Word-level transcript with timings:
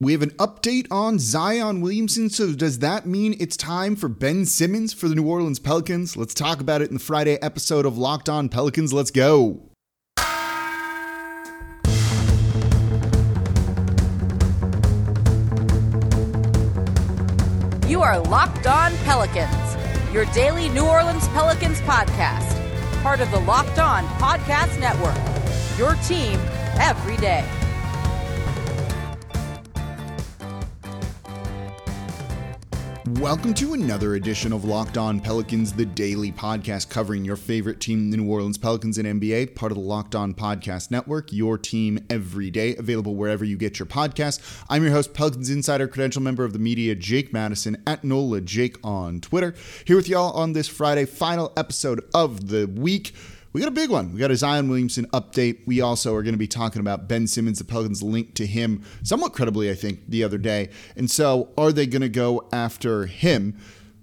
We 0.00 0.12
have 0.12 0.22
an 0.22 0.30
update 0.30 0.86
on 0.92 1.18
Zion 1.18 1.80
Williamson. 1.80 2.30
So, 2.30 2.52
does 2.52 2.78
that 2.78 3.04
mean 3.04 3.34
it's 3.40 3.56
time 3.56 3.96
for 3.96 4.08
Ben 4.08 4.46
Simmons 4.46 4.92
for 4.92 5.08
the 5.08 5.16
New 5.16 5.26
Orleans 5.26 5.58
Pelicans? 5.58 6.16
Let's 6.16 6.34
talk 6.34 6.60
about 6.60 6.82
it 6.82 6.88
in 6.88 6.94
the 6.94 7.00
Friday 7.00 7.34
episode 7.42 7.84
of 7.84 7.98
Locked 7.98 8.28
On 8.28 8.48
Pelicans. 8.48 8.92
Let's 8.92 9.10
go. 9.10 9.60
You 17.88 18.00
are 18.00 18.20
Locked 18.20 18.68
On 18.68 18.92
Pelicans, 18.98 19.76
your 20.14 20.26
daily 20.26 20.68
New 20.68 20.86
Orleans 20.86 21.26
Pelicans 21.30 21.80
podcast, 21.80 23.02
part 23.02 23.18
of 23.18 23.28
the 23.32 23.40
Locked 23.40 23.80
On 23.80 24.04
Podcast 24.20 24.78
Network. 24.78 25.16
Your 25.76 25.96
team 26.04 26.38
every 26.78 27.16
day. 27.16 27.44
Welcome 33.14 33.54
to 33.54 33.72
another 33.72 34.16
edition 34.16 34.52
of 34.52 34.64
Locked 34.64 34.98
On 34.98 35.18
Pelicans, 35.18 35.72
the 35.72 35.86
daily 35.86 36.30
podcast 36.30 36.90
covering 36.90 37.24
your 37.24 37.36
favorite 37.36 37.80
team, 37.80 38.10
the 38.10 38.18
New 38.18 38.30
Orleans 38.30 38.58
Pelicans 38.58 38.98
and 38.98 39.20
NBA, 39.20 39.54
part 39.54 39.72
of 39.72 39.78
the 39.78 39.82
Locked 39.84 40.14
On 40.14 40.34
Podcast 40.34 40.90
Network, 40.90 41.32
your 41.32 41.56
team 41.56 42.04
every 42.10 42.50
day, 42.50 42.76
available 42.76 43.16
wherever 43.16 43.46
you 43.46 43.56
get 43.56 43.78
your 43.78 43.86
podcasts. 43.86 44.62
I'm 44.68 44.82
your 44.82 44.92
host, 44.92 45.14
Pelicans 45.14 45.48
Insider, 45.48 45.88
credential 45.88 46.20
member 46.20 46.44
of 46.44 46.52
the 46.52 46.58
media, 46.58 46.94
Jake 46.94 47.32
Madison, 47.32 47.82
at 47.86 48.04
NOLA 48.04 48.42
Jake 48.42 48.76
on 48.84 49.20
Twitter. 49.20 49.54
Here 49.86 49.96
with 49.96 50.08
y'all 50.08 50.32
on 50.32 50.52
this 50.52 50.68
Friday, 50.68 51.06
final 51.06 51.52
episode 51.56 52.04
of 52.12 52.48
the 52.48 52.66
week 52.66 53.14
we 53.52 53.60
got 53.60 53.68
a 53.68 53.72
big 53.72 53.90
one. 53.90 54.12
We 54.12 54.20
got 54.20 54.30
a 54.30 54.36
Zion 54.36 54.68
Williamson 54.68 55.06
update. 55.06 55.66
We 55.66 55.80
also 55.80 56.14
are 56.14 56.22
going 56.22 56.34
to 56.34 56.38
be 56.38 56.46
talking 56.46 56.80
about 56.80 57.08
Ben 57.08 57.26
Simmons, 57.26 57.58
the 57.58 57.64
Pelicans 57.64 58.02
linked 58.02 58.34
to 58.36 58.46
him 58.46 58.84
somewhat 59.02 59.32
credibly, 59.32 59.70
I 59.70 59.74
think, 59.74 60.08
the 60.08 60.22
other 60.22 60.38
day. 60.38 60.70
And 60.96 61.10
so, 61.10 61.50
are 61.56 61.72
they 61.72 61.86
going 61.86 62.02
to 62.02 62.08
go 62.08 62.48
after 62.52 63.06
him? 63.06 63.56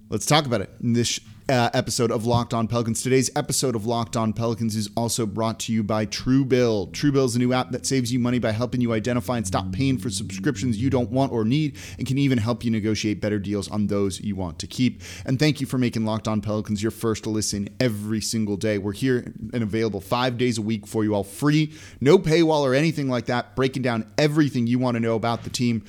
Let's 0.08 0.26
talk 0.26 0.46
about 0.46 0.60
it 0.60 0.70
in 0.82 0.92
this 0.92 1.20
uh, 1.48 1.70
episode 1.74 2.10
of 2.10 2.26
Locked 2.26 2.52
On 2.52 2.66
Pelicans. 2.66 3.02
Today's 3.02 3.30
episode 3.36 3.76
of 3.76 3.86
Locked 3.86 4.16
On 4.16 4.32
Pelicans 4.32 4.74
is 4.74 4.90
also 4.96 5.26
brought 5.26 5.60
to 5.60 5.72
you 5.72 5.82
by 5.82 6.06
Truebill. 6.06 6.90
Truebill 6.90 7.26
is 7.26 7.36
a 7.36 7.38
new 7.38 7.52
app 7.52 7.70
that 7.70 7.86
saves 7.86 8.12
you 8.12 8.18
money 8.18 8.38
by 8.38 8.50
helping 8.50 8.80
you 8.80 8.92
identify 8.92 9.36
and 9.36 9.46
stop 9.46 9.70
paying 9.70 9.98
for 9.98 10.10
subscriptions 10.10 10.76
you 10.76 10.90
don't 10.90 11.10
want 11.10 11.32
or 11.32 11.44
need, 11.44 11.76
and 11.98 12.06
can 12.06 12.18
even 12.18 12.38
help 12.38 12.64
you 12.64 12.70
negotiate 12.70 13.20
better 13.20 13.38
deals 13.38 13.70
on 13.70 13.86
those 13.86 14.20
you 14.20 14.34
want 14.34 14.58
to 14.58 14.66
keep. 14.66 15.02
And 15.24 15.38
thank 15.38 15.60
you 15.60 15.66
for 15.66 15.78
making 15.78 16.04
Locked 16.04 16.26
On 16.26 16.40
Pelicans 16.40 16.82
your 16.82 16.90
first 16.90 17.26
listen 17.26 17.68
every 17.78 18.20
single 18.20 18.56
day. 18.56 18.78
We're 18.78 18.92
here 18.92 19.32
and 19.52 19.62
available 19.62 20.00
five 20.00 20.38
days 20.38 20.58
a 20.58 20.62
week 20.62 20.86
for 20.86 21.04
you 21.04 21.14
all 21.14 21.24
free, 21.24 21.72
no 22.00 22.18
paywall 22.18 22.62
or 22.62 22.74
anything 22.74 23.08
like 23.08 23.26
that, 23.26 23.54
breaking 23.54 23.82
down 23.82 24.10
everything 24.18 24.66
you 24.66 24.78
want 24.78 24.96
to 24.96 25.00
know 25.00 25.14
about 25.14 25.44
the 25.44 25.50
team 25.50 25.84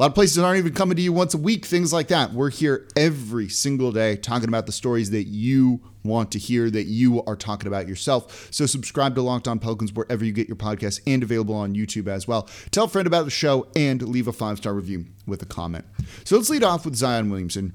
a 0.00 0.04
lot 0.04 0.12
of 0.12 0.14
places 0.14 0.38
aren't 0.38 0.58
even 0.58 0.72
coming 0.72 0.96
to 0.96 1.02
you 1.02 1.12
once 1.12 1.34
a 1.34 1.36
week, 1.36 1.66
things 1.66 1.92
like 1.92 2.08
that. 2.08 2.32
We're 2.32 2.48
here 2.48 2.88
every 2.96 3.50
single 3.50 3.92
day 3.92 4.16
talking 4.16 4.48
about 4.48 4.64
the 4.64 4.72
stories 4.72 5.10
that 5.10 5.24
you 5.24 5.82
want 6.02 6.32
to 6.32 6.38
hear, 6.38 6.70
that 6.70 6.84
you 6.84 7.22
are 7.24 7.36
talking 7.36 7.66
about 7.66 7.86
yourself. 7.86 8.48
So 8.50 8.64
subscribe 8.64 9.14
to 9.16 9.20
Locked 9.20 9.46
On 9.46 9.58
Pelicans 9.58 9.92
wherever 9.92 10.24
you 10.24 10.32
get 10.32 10.48
your 10.48 10.56
podcasts 10.56 11.02
and 11.06 11.22
available 11.22 11.54
on 11.54 11.74
YouTube 11.74 12.08
as 12.08 12.26
well. 12.26 12.48
Tell 12.70 12.86
a 12.86 12.88
friend 12.88 13.06
about 13.06 13.26
the 13.26 13.30
show 13.30 13.68
and 13.76 14.00
leave 14.00 14.26
a 14.26 14.32
five 14.32 14.56
star 14.56 14.72
review 14.72 15.04
with 15.26 15.42
a 15.42 15.46
comment. 15.46 15.84
So 16.24 16.34
let's 16.34 16.48
lead 16.48 16.64
off 16.64 16.86
with 16.86 16.94
Zion 16.94 17.28
Williamson 17.28 17.74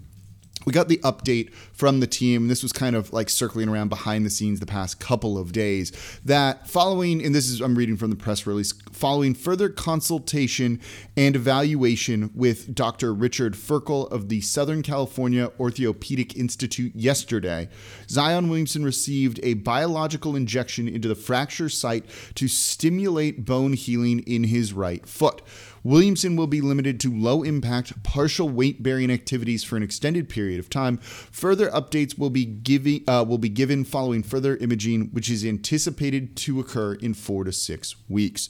we 0.65 0.73
got 0.73 0.87
the 0.87 0.97
update 0.97 1.53
from 1.71 1.99
the 1.99 2.07
team. 2.07 2.47
This 2.47 2.63
was 2.63 2.73
kind 2.73 2.95
of 2.95 3.13
like 3.13 3.29
circling 3.29 3.69
around 3.69 3.89
behind 3.89 4.25
the 4.25 4.29
scenes 4.29 4.59
the 4.59 4.65
past 4.65 4.99
couple 4.99 5.37
of 5.37 5.51
days. 5.51 5.91
That 6.25 6.67
following, 6.67 7.23
and 7.23 7.33
this 7.33 7.47
is, 7.47 7.61
I'm 7.61 7.77
reading 7.77 7.97
from 7.97 8.09
the 8.09 8.15
press 8.15 8.45
release, 8.47 8.73
following 8.91 9.33
further 9.33 9.69
consultation 9.69 10.79
and 11.15 11.35
evaluation 11.35 12.31
with 12.33 12.73
Dr. 12.73 13.13
Richard 13.13 13.53
Ferkel 13.53 14.11
of 14.11 14.29
the 14.29 14.41
Southern 14.41 14.81
California 14.81 15.51
Orthopedic 15.59 16.35
Institute 16.35 16.95
yesterday, 16.95 17.69
Zion 18.09 18.49
Williamson 18.49 18.83
received 18.83 19.39
a 19.43 19.53
biological 19.55 20.35
injection 20.35 20.87
into 20.87 21.07
the 21.07 21.15
fracture 21.15 21.69
site 21.69 22.05
to 22.35 22.47
stimulate 22.47 23.45
bone 23.45 23.73
healing 23.73 24.19
in 24.21 24.45
his 24.45 24.73
right 24.73 25.07
foot. 25.07 25.41
Williamson 25.85 26.35
will 26.35 26.47
be 26.47 26.61
limited 26.61 26.99
to 27.01 27.15
low 27.15 27.43
impact, 27.43 28.01
partial 28.01 28.49
weight 28.49 28.81
bearing 28.81 29.11
activities 29.11 29.63
for 29.63 29.77
an 29.77 29.83
extended 29.83 30.27
period 30.27 30.59
of 30.59 30.67
time. 30.67 30.97
Further 30.97 31.69
updates 31.69 32.17
will 32.17 32.31
be, 32.31 32.43
giving, 32.43 33.03
uh, 33.07 33.23
will 33.25 33.37
be 33.37 33.49
given 33.49 33.83
following 33.83 34.23
further 34.23 34.57
imaging, 34.57 35.09
which 35.11 35.29
is 35.29 35.45
anticipated 35.45 36.35
to 36.37 36.59
occur 36.59 36.95
in 36.95 37.13
four 37.13 37.43
to 37.43 37.51
six 37.51 37.95
weeks. 38.09 38.49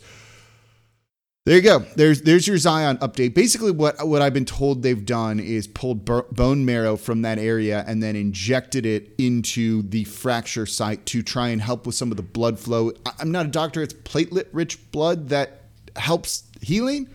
There 1.46 1.58
you 1.58 1.62
go. 1.62 1.80
There's 1.96 2.24
there's 2.24 2.48
your 2.48 2.58
Zion 2.58 2.98
update. 3.00 3.36
Basically, 3.36 3.70
what 3.70 4.08
what 4.08 4.24
I've 4.24 4.34
been 4.34 4.46
told 4.46 4.82
they've 4.82 5.06
done 5.06 5.40
is 5.40 5.68
pulled 5.68 6.04
bone 6.04 6.66
marrow 6.66 6.96
from 6.96 7.22
that 7.22 7.38
area 7.38 7.84
and 7.86 8.02
then 8.02 8.16
injected 8.16 8.84
it 8.84 9.14
into 9.20 9.84
the 9.84 10.06
fracture 10.06 10.66
site 10.66 11.06
to 11.08 11.22
try 11.22 11.50
and 11.50 11.62
help 11.62 11.86
with 11.86 11.94
some 11.94 12.10
of 12.10 12.18
the 12.18 12.24
blood 12.24 12.58
flow. 12.58 12.94
I'm 13.20 13.32
not 13.32 13.46
a 13.46 13.50
doctor. 13.50 13.84
It's 13.84 13.94
platelet 13.94 14.48
rich 14.54 14.92
blood 14.92 15.30
that 15.30 15.66
helps 15.96 16.46
healing. 16.62 17.10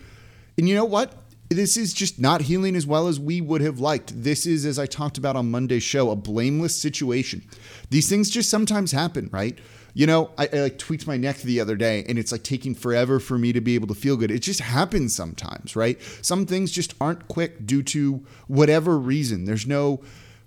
And 0.61 0.69
you 0.69 0.75
know 0.75 0.85
what? 0.85 1.15
This 1.49 1.75
is 1.75 1.91
just 1.91 2.19
not 2.19 2.43
healing 2.43 2.75
as 2.75 2.85
well 2.85 3.07
as 3.07 3.19
we 3.19 3.41
would 3.41 3.61
have 3.61 3.79
liked. 3.79 4.23
This 4.23 4.45
is, 4.45 4.63
as 4.63 4.77
I 4.77 4.85
talked 4.85 5.17
about 5.17 5.35
on 5.35 5.49
Monday's 5.49 5.81
show, 5.81 6.11
a 6.11 6.15
blameless 6.15 6.79
situation. 6.79 7.41
These 7.89 8.07
things 8.07 8.29
just 8.29 8.47
sometimes 8.47 8.91
happen, 8.91 9.27
right? 9.33 9.57
You 9.95 10.05
know, 10.05 10.29
I, 10.37 10.47
I, 10.53 10.59
like 10.59 10.77
tweaked 10.77 11.07
my 11.07 11.17
neck 11.17 11.37
the 11.37 11.59
other 11.59 11.75
day 11.75 12.05
and 12.07 12.19
it's 12.19 12.31
like 12.31 12.43
taking 12.43 12.75
forever 12.75 13.19
for 13.19 13.39
me 13.39 13.51
to 13.53 13.59
be 13.59 13.73
able 13.73 13.87
to 13.87 13.95
feel 13.95 14.15
good. 14.17 14.29
It 14.29 14.43
just 14.43 14.59
happens 14.59 15.15
sometimes, 15.15 15.75
right? 15.75 15.99
Some 16.21 16.45
things 16.45 16.71
just 16.71 16.93
aren't 17.01 17.27
quick 17.27 17.65
due 17.65 17.81
to 17.81 18.23
whatever 18.45 18.99
reason. 18.99 19.45
There's 19.45 19.65
no 19.65 20.03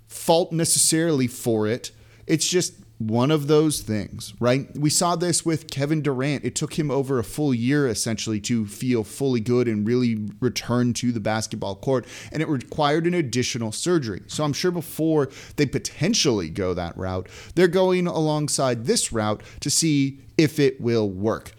fault 0.07 0.53
necessarily 0.53 1.27
for 1.27 1.67
it. 1.67 1.91
It's 2.25 2.47
just 2.47 2.73
one 2.97 3.29
of 3.29 3.47
those 3.47 3.81
things, 3.81 4.33
right? 4.39 4.67
We 4.77 4.89
saw 4.89 5.15
this 5.15 5.45
with 5.45 5.69
Kevin 5.69 6.01
Durant. 6.01 6.45
It 6.45 6.55
took 6.55 6.79
him 6.79 6.89
over 6.89 7.19
a 7.19 7.23
full 7.23 7.53
year 7.53 7.87
essentially 7.87 8.39
to 8.41 8.65
feel 8.65 9.03
fully 9.03 9.41
good 9.41 9.67
and 9.67 9.85
really 9.85 10.29
return 10.39 10.93
to 10.93 11.11
the 11.11 11.19
basketball 11.19 11.75
court, 11.75 12.05
and 12.31 12.41
it 12.41 12.47
required 12.47 13.05
an 13.05 13.13
additional 13.13 13.71
surgery. 13.71 14.21
So 14.27 14.43
I'm 14.43 14.53
sure 14.53 14.71
before 14.71 15.29
they 15.57 15.65
potentially 15.65 16.49
go 16.49 16.73
that 16.73 16.95
route, 16.97 17.27
they're 17.55 17.67
going 17.67 18.07
alongside 18.07 18.85
this 18.85 19.11
route 19.11 19.43
to 19.59 19.69
see 19.69 20.19
if 20.37 20.59
it 20.59 20.79
will 20.79 21.09
work 21.09 21.53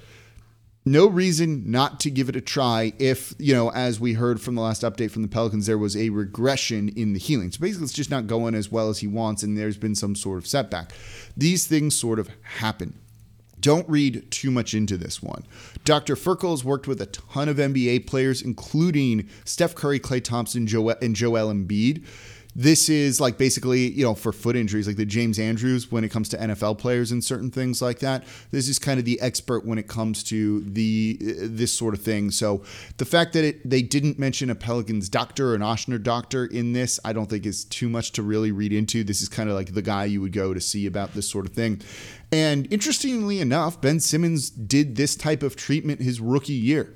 no 0.86 1.08
reason 1.08 1.68
not 1.68 1.98
to 2.00 2.10
give 2.10 2.28
it 2.28 2.36
a 2.36 2.40
try 2.40 2.92
if, 3.00 3.34
you 3.38 3.52
know, 3.52 3.72
as 3.72 3.98
we 3.98 4.12
heard 4.12 4.40
from 4.40 4.54
the 4.54 4.62
last 4.62 4.82
update 4.82 5.10
from 5.10 5.22
the 5.22 5.28
Pelicans, 5.28 5.66
there 5.66 5.76
was 5.76 5.96
a 5.96 6.10
regression 6.10 6.88
in 6.90 7.12
the 7.12 7.18
healing. 7.18 7.50
So 7.50 7.58
basically, 7.60 7.84
it's 7.84 7.92
just 7.92 8.10
not 8.10 8.28
going 8.28 8.54
as 8.54 8.70
well 8.70 8.88
as 8.88 9.00
he 9.00 9.08
wants, 9.08 9.42
and 9.42 9.58
there's 9.58 9.76
been 9.76 9.96
some 9.96 10.14
sort 10.14 10.38
of 10.38 10.46
setback. 10.46 10.92
These 11.36 11.66
things 11.66 11.98
sort 11.98 12.20
of 12.20 12.30
happen. 12.42 12.96
Don't 13.58 13.88
read 13.88 14.30
too 14.30 14.52
much 14.52 14.74
into 14.74 14.96
this 14.96 15.20
one. 15.20 15.44
Dr. 15.84 16.14
Ferkel 16.14 16.50
has 16.50 16.62
worked 16.62 16.86
with 16.86 17.00
a 17.00 17.06
ton 17.06 17.48
of 17.48 17.56
NBA 17.56 18.06
players, 18.06 18.40
including 18.40 19.28
Steph 19.44 19.74
Curry, 19.74 19.98
Klay 19.98 20.22
Thompson, 20.22 20.68
Joel, 20.68 20.94
and 21.02 21.16
Joel 21.16 21.52
Embiid 21.52 22.04
this 22.56 22.88
is 22.88 23.20
like 23.20 23.36
basically, 23.36 23.90
you 23.90 24.02
know, 24.02 24.14
for 24.14 24.32
foot 24.32 24.56
injuries, 24.56 24.86
like 24.86 24.96
the 24.96 25.04
James 25.04 25.38
Andrews 25.38 25.92
when 25.92 26.04
it 26.04 26.08
comes 26.08 26.30
to 26.30 26.38
NFL 26.38 26.78
players 26.78 27.12
and 27.12 27.22
certain 27.22 27.50
things 27.50 27.82
like 27.82 27.98
that. 27.98 28.24
This 28.50 28.66
is 28.66 28.78
kind 28.78 28.98
of 28.98 29.04
the 29.04 29.20
expert 29.20 29.66
when 29.66 29.76
it 29.76 29.88
comes 29.88 30.22
to 30.24 30.60
the 30.62 31.18
uh, 31.20 31.32
this 31.42 31.70
sort 31.70 31.92
of 31.92 32.00
thing. 32.00 32.30
So 32.30 32.64
the 32.96 33.04
fact 33.04 33.34
that 33.34 33.44
it, 33.44 33.68
they 33.68 33.82
didn't 33.82 34.18
mention 34.18 34.48
a 34.48 34.54
Pelicans 34.54 35.10
doctor 35.10 35.52
or 35.52 35.54
an 35.54 35.60
Ochsner 35.60 36.02
doctor 36.02 36.46
in 36.46 36.72
this, 36.72 36.98
I 37.04 37.12
don't 37.12 37.28
think 37.28 37.44
is 37.44 37.66
too 37.66 37.90
much 37.90 38.12
to 38.12 38.22
really 38.22 38.52
read 38.52 38.72
into. 38.72 39.04
This 39.04 39.20
is 39.20 39.28
kind 39.28 39.50
of 39.50 39.54
like 39.54 39.74
the 39.74 39.82
guy 39.82 40.06
you 40.06 40.22
would 40.22 40.32
go 40.32 40.54
to 40.54 40.60
see 40.60 40.86
about 40.86 41.12
this 41.12 41.28
sort 41.28 41.44
of 41.44 41.52
thing. 41.52 41.82
And 42.32 42.72
interestingly 42.72 43.38
enough, 43.40 43.82
Ben 43.82 44.00
Simmons 44.00 44.48
did 44.48 44.96
this 44.96 45.14
type 45.14 45.42
of 45.42 45.56
treatment 45.56 46.00
his 46.00 46.20
rookie 46.20 46.54
year 46.54 46.94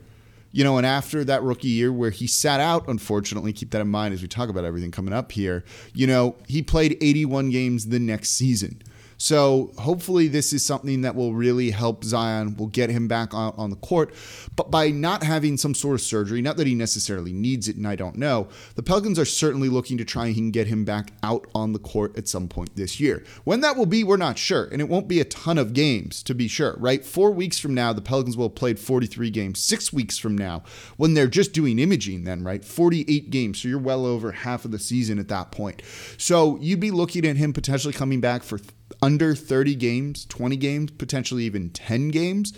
you 0.52 0.64
know, 0.64 0.76
and 0.76 0.86
after 0.86 1.24
that 1.24 1.42
rookie 1.42 1.68
year 1.68 1.92
where 1.92 2.10
he 2.10 2.26
sat 2.26 2.60
out, 2.60 2.88
unfortunately, 2.88 3.52
keep 3.52 3.70
that 3.70 3.80
in 3.80 3.88
mind 3.88 4.14
as 4.14 4.22
we 4.22 4.28
talk 4.28 4.48
about 4.48 4.64
everything 4.64 4.90
coming 4.90 5.14
up 5.14 5.32
here, 5.32 5.64
you 5.94 6.06
know, 6.06 6.36
he 6.48 6.62
played 6.62 6.96
81 7.00 7.50
games 7.50 7.86
the 7.86 7.98
next 7.98 8.30
season. 8.30 8.82
So 9.20 9.70
hopefully 9.78 10.28
this 10.28 10.54
is 10.54 10.64
something 10.64 11.02
that 11.02 11.14
will 11.14 11.34
really 11.34 11.72
help 11.72 12.04
Zion, 12.04 12.56
will 12.56 12.68
get 12.68 12.88
him 12.88 13.06
back 13.06 13.34
on, 13.34 13.52
on 13.58 13.68
the 13.68 13.76
court. 13.76 14.14
But 14.56 14.70
by 14.70 14.88
not 14.88 15.22
having 15.22 15.58
some 15.58 15.74
sort 15.74 15.96
of 15.96 16.00
surgery, 16.00 16.40
not 16.40 16.56
that 16.56 16.66
he 16.66 16.74
necessarily 16.74 17.34
needs 17.34 17.68
it, 17.68 17.76
and 17.76 17.86
I 17.86 17.96
don't 17.96 18.16
know, 18.16 18.48
the 18.76 18.82
Pelicans 18.82 19.18
are 19.18 19.26
certainly 19.26 19.68
looking 19.68 19.98
to 19.98 20.06
try 20.06 20.28
and 20.28 20.54
get 20.54 20.68
him 20.68 20.86
back 20.86 21.12
out 21.22 21.46
on 21.54 21.74
the 21.74 21.78
court 21.78 22.16
at 22.16 22.28
some 22.28 22.48
point 22.48 22.76
this 22.76 22.98
year. 22.98 23.22
When 23.44 23.60
that 23.60 23.76
will 23.76 23.84
be, 23.84 24.02
we're 24.02 24.16
not 24.16 24.38
sure. 24.38 24.64
And 24.72 24.80
it 24.80 24.88
won't 24.88 25.06
be 25.06 25.20
a 25.20 25.26
ton 25.26 25.58
of 25.58 25.74
games, 25.74 26.22
to 26.22 26.34
be 26.34 26.48
sure, 26.48 26.74
right? 26.78 27.04
Four 27.04 27.30
weeks 27.30 27.58
from 27.58 27.74
now, 27.74 27.92
the 27.92 28.00
Pelicans 28.00 28.38
will 28.38 28.48
have 28.48 28.54
played 28.54 28.80
43 28.80 29.28
games. 29.28 29.60
Six 29.60 29.92
weeks 29.92 30.16
from 30.16 30.36
now, 30.36 30.62
when 30.96 31.12
they're 31.12 31.26
just 31.26 31.52
doing 31.52 31.78
imaging, 31.78 32.24
then, 32.24 32.42
right? 32.42 32.64
48 32.64 33.28
games. 33.28 33.60
So 33.60 33.68
you're 33.68 33.78
well 33.78 34.06
over 34.06 34.32
half 34.32 34.64
of 34.64 34.70
the 34.70 34.78
season 34.78 35.18
at 35.18 35.28
that 35.28 35.52
point. 35.52 35.82
So 36.16 36.56
you'd 36.62 36.80
be 36.80 36.90
looking 36.90 37.26
at 37.26 37.36
him 37.36 37.52
potentially 37.52 37.92
coming 37.92 38.22
back 38.22 38.42
for 38.42 38.58
under 39.02 39.34
30 39.34 39.74
games, 39.74 40.24
20 40.26 40.56
games, 40.56 40.90
potentially 40.92 41.44
even 41.44 41.70
10 41.70 42.08
games. 42.08 42.52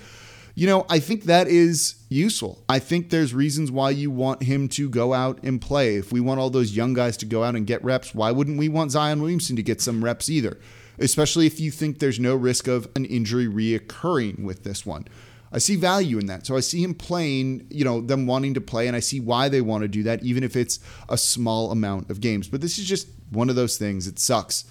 you 0.54 0.66
know, 0.66 0.84
I 0.90 0.98
think 0.98 1.24
that 1.24 1.48
is 1.48 1.96
useful. 2.08 2.62
I 2.68 2.78
think 2.78 3.10
there's 3.10 3.32
reasons 3.32 3.70
why 3.70 3.90
you 3.90 4.10
want 4.10 4.42
him 4.42 4.68
to 4.70 4.88
go 4.88 5.14
out 5.14 5.42
and 5.42 5.60
play. 5.60 5.96
If 5.96 6.12
we 6.12 6.20
want 6.20 6.40
all 6.40 6.50
those 6.50 6.76
young 6.76 6.92
guys 6.92 7.16
to 7.18 7.26
go 7.26 7.42
out 7.42 7.56
and 7.56 7.66
get 7.66 7.82
reps, 7.82 8.14
why 8.14 8.30
wouldn't 8.32 8.58
we 8.58 8.68
want 8.68 8.90
Zion 8.90 9.22
Williamson 9.22 9.56
to 9.56 9.62
get 9.62 9.80
some 9.80 10.04
reps 10.04 10.28
either? 10.28 10.58
Especially 10.98 11.46
if 11.46 11.58
you 11.58 11.70
think 11.70 11.98
there's 11.98 12.20
no 12.20 12.36
risk 12.36 12.68
of 12.68 12.86
an 12.94 13.06
injury 13.06 13.46
reoccurring 13.46 14.44
with 14.44 14.62
this 14.62 14.84
one. 14.84 15.06
I 15.50 15.58
see 15.58 15.76
value 15.76 16.18
in 16.18 16.26
that. 16.26 16.46
So 16.46 16.56
I 16.56 16.60
see 16.60 16.82
him 16.82 16.94
playing, 16.94 17.66
you 17.70 17.84
know, 17.84 18.00
them 18.00 18.26
wanting 18.26 18.54
to 18.54 18.60
play, 18.60 18.86
and 18.86 18.96
I 18.96 19.00
see 19.00 19.20
why 19.20 19.48
they 19.48 19.60
want 19.60 19.82
to 19.82 19.88
do 19.88 20.02
that, 20.04 20.22
even 20.22 20.44
if 20.44 20.56
it's 20.56 20.80
a 21.08 21.18
small 21.18 21.70
amount 21.70 22.10
of 22.10 22.20
games. 22.20 22.48
But 22.48 22.60
this 22.60 22.78
is 22.78 22.86
just 22.86 23.08
one 23.30 23.50
of 23.50 23.56
those 23.56 23.76
things. 23.76 24.06
It 24.06 24.18
sucks. 24.18 24.64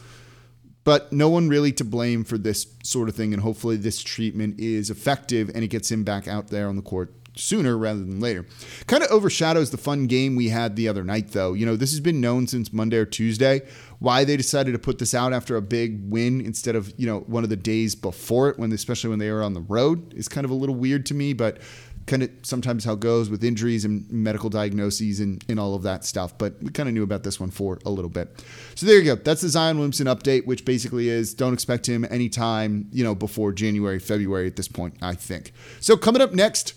But 0.83 1.13
no 1.13 1.30
one 1.30 1.48
really 1.48 1.72
to 1.74 1.83
blame 1.83 2.24
for 2.24 2.38
this 2.38 2.68
sort 2.83 3.07
of 3.07 3.16
thing, 3.16 3.33
and 3.33 3.44
hopefully 3.44 3.78
this 3.78 4.01
treatment 4.01 4.60
is 4.60 4.89
effective 4.89 5.51
and 5.54 5.63
it 5.63 5.68
gets 5.68 5.92
him 5.92 6.04
back 6.04 6.28
out 6.28 6.48
there 6.48 6.68
on 6.68 6.75
the 6.75 6.81
court 6.81 7.13
sooner 7.36 7.78
rather 7.78 8.00
than 8.00 8.19
later. 8.19 8.45
Kind 8.88 9.04
of 9.04 9.12
overshadows 9.12 9.72
the 9.72 9.78
fun 9.78 10.07
game 10.07 10.36
we 10.36 10.50
had 10.50 10.75
the 10.75 10.88
other 10.88 11.04
night, 11.04 11.31
though. 11.31 11.54
You 11.54 11.66
know, 11.66 11.75
this 11.75 11.92
has 11.92 12.00
been 12.00 12.19
known 12.19 12.48
since 12.48 12.74
Monday 12.74 12.98
or 12.98 13.06
Tuesday. 13.06 13.62
Why 14.00 14.24
they 14.24 14.36
decided 14.36 14.74
to 14.74 14.80
put 14.80 15.00
this 15.00 15.13
out 15.13 15.33
after 15.33 15.56
a 15.56 15.62
big 15.62 16.10
win 16.10 16.42
instead 16.42 16.75
of, 16.75 16.94
you 16.98 17.06
know, 17.06 17.19
one 17.22 17.44
of 17.44 17.50
the 17.50 17.56
days 17.56 17.95
before 17.95 18.50
it, 18.50 18.60
when 18.60 18.72
especially 18.72 19.10
when 19.10 19.19
they 19.19 19.31
were 19.31 19.44
on 19.44 19.54
the 19.54 19.62
road, 19.62 20.13
is 20.13 20.27
kind 20.27 20.45
of 20.45 20.51
a 20.51 20.56
little 20.56 20.75
weird 20.75 21.06
to 21.07 21.13
me, 21.13 21.34
but 21.34 21.60
kind 22.07 22.24
of 22.24 22.30
sometimes 22.44 22.86
how 22.86 22.94
it 22.94 23.00
goes 23.00 23.30
with 23.30 23.44
injuries 23.44 23.86
and 23.86 24.09
medical 24.12 24.50
diagnoses 24.50 25.19
and, 25.19 25.44
and 25.48 25.59
all 25.59 25.75
of 25.75 25.83
that 25.83 26.06
stuff. 26.06 26.38
But 26.38 26.62
we 26.62 26.69
kind 26.69 26.89
of 26.89 26.95
knew 26.95 27.03
about 27.03 27.24
this 27.24 27.39
one 27.39 27.51
for 27.51 27.80
a 27.86 27.89
little 27.89 28.09
bit. 28.09 28.44
So 28.75 28.86
there 28.86 28.98
you 28.98 29.03
go. 29.03 29.15
That's 29.15 29.42
the 29.42 29.50
Zion 29.50 29.77
Williamson 29.77 30.07
update, 30.07 30.45
which 30.45 30.65
basically 30.65 31.09
is 31.09 31.33
don't 31.33 31.53
expect 31.53 31.88
him 31.88 32.06
anytime, 32.09 32.88
you 32.92 33.03
know, 33.03 33.15
before 33.15 33.51
January, 33.51 34.00
February 34.00 34.48
at 34.48 34.56
this 34.56 34.68
point, 34.68 34.95
I 35.01 35.15
think. 35.15 35.53
So 35.80 35.98
coming 35.98 36.21
up 36.21 36.33
next, 36.33 36.74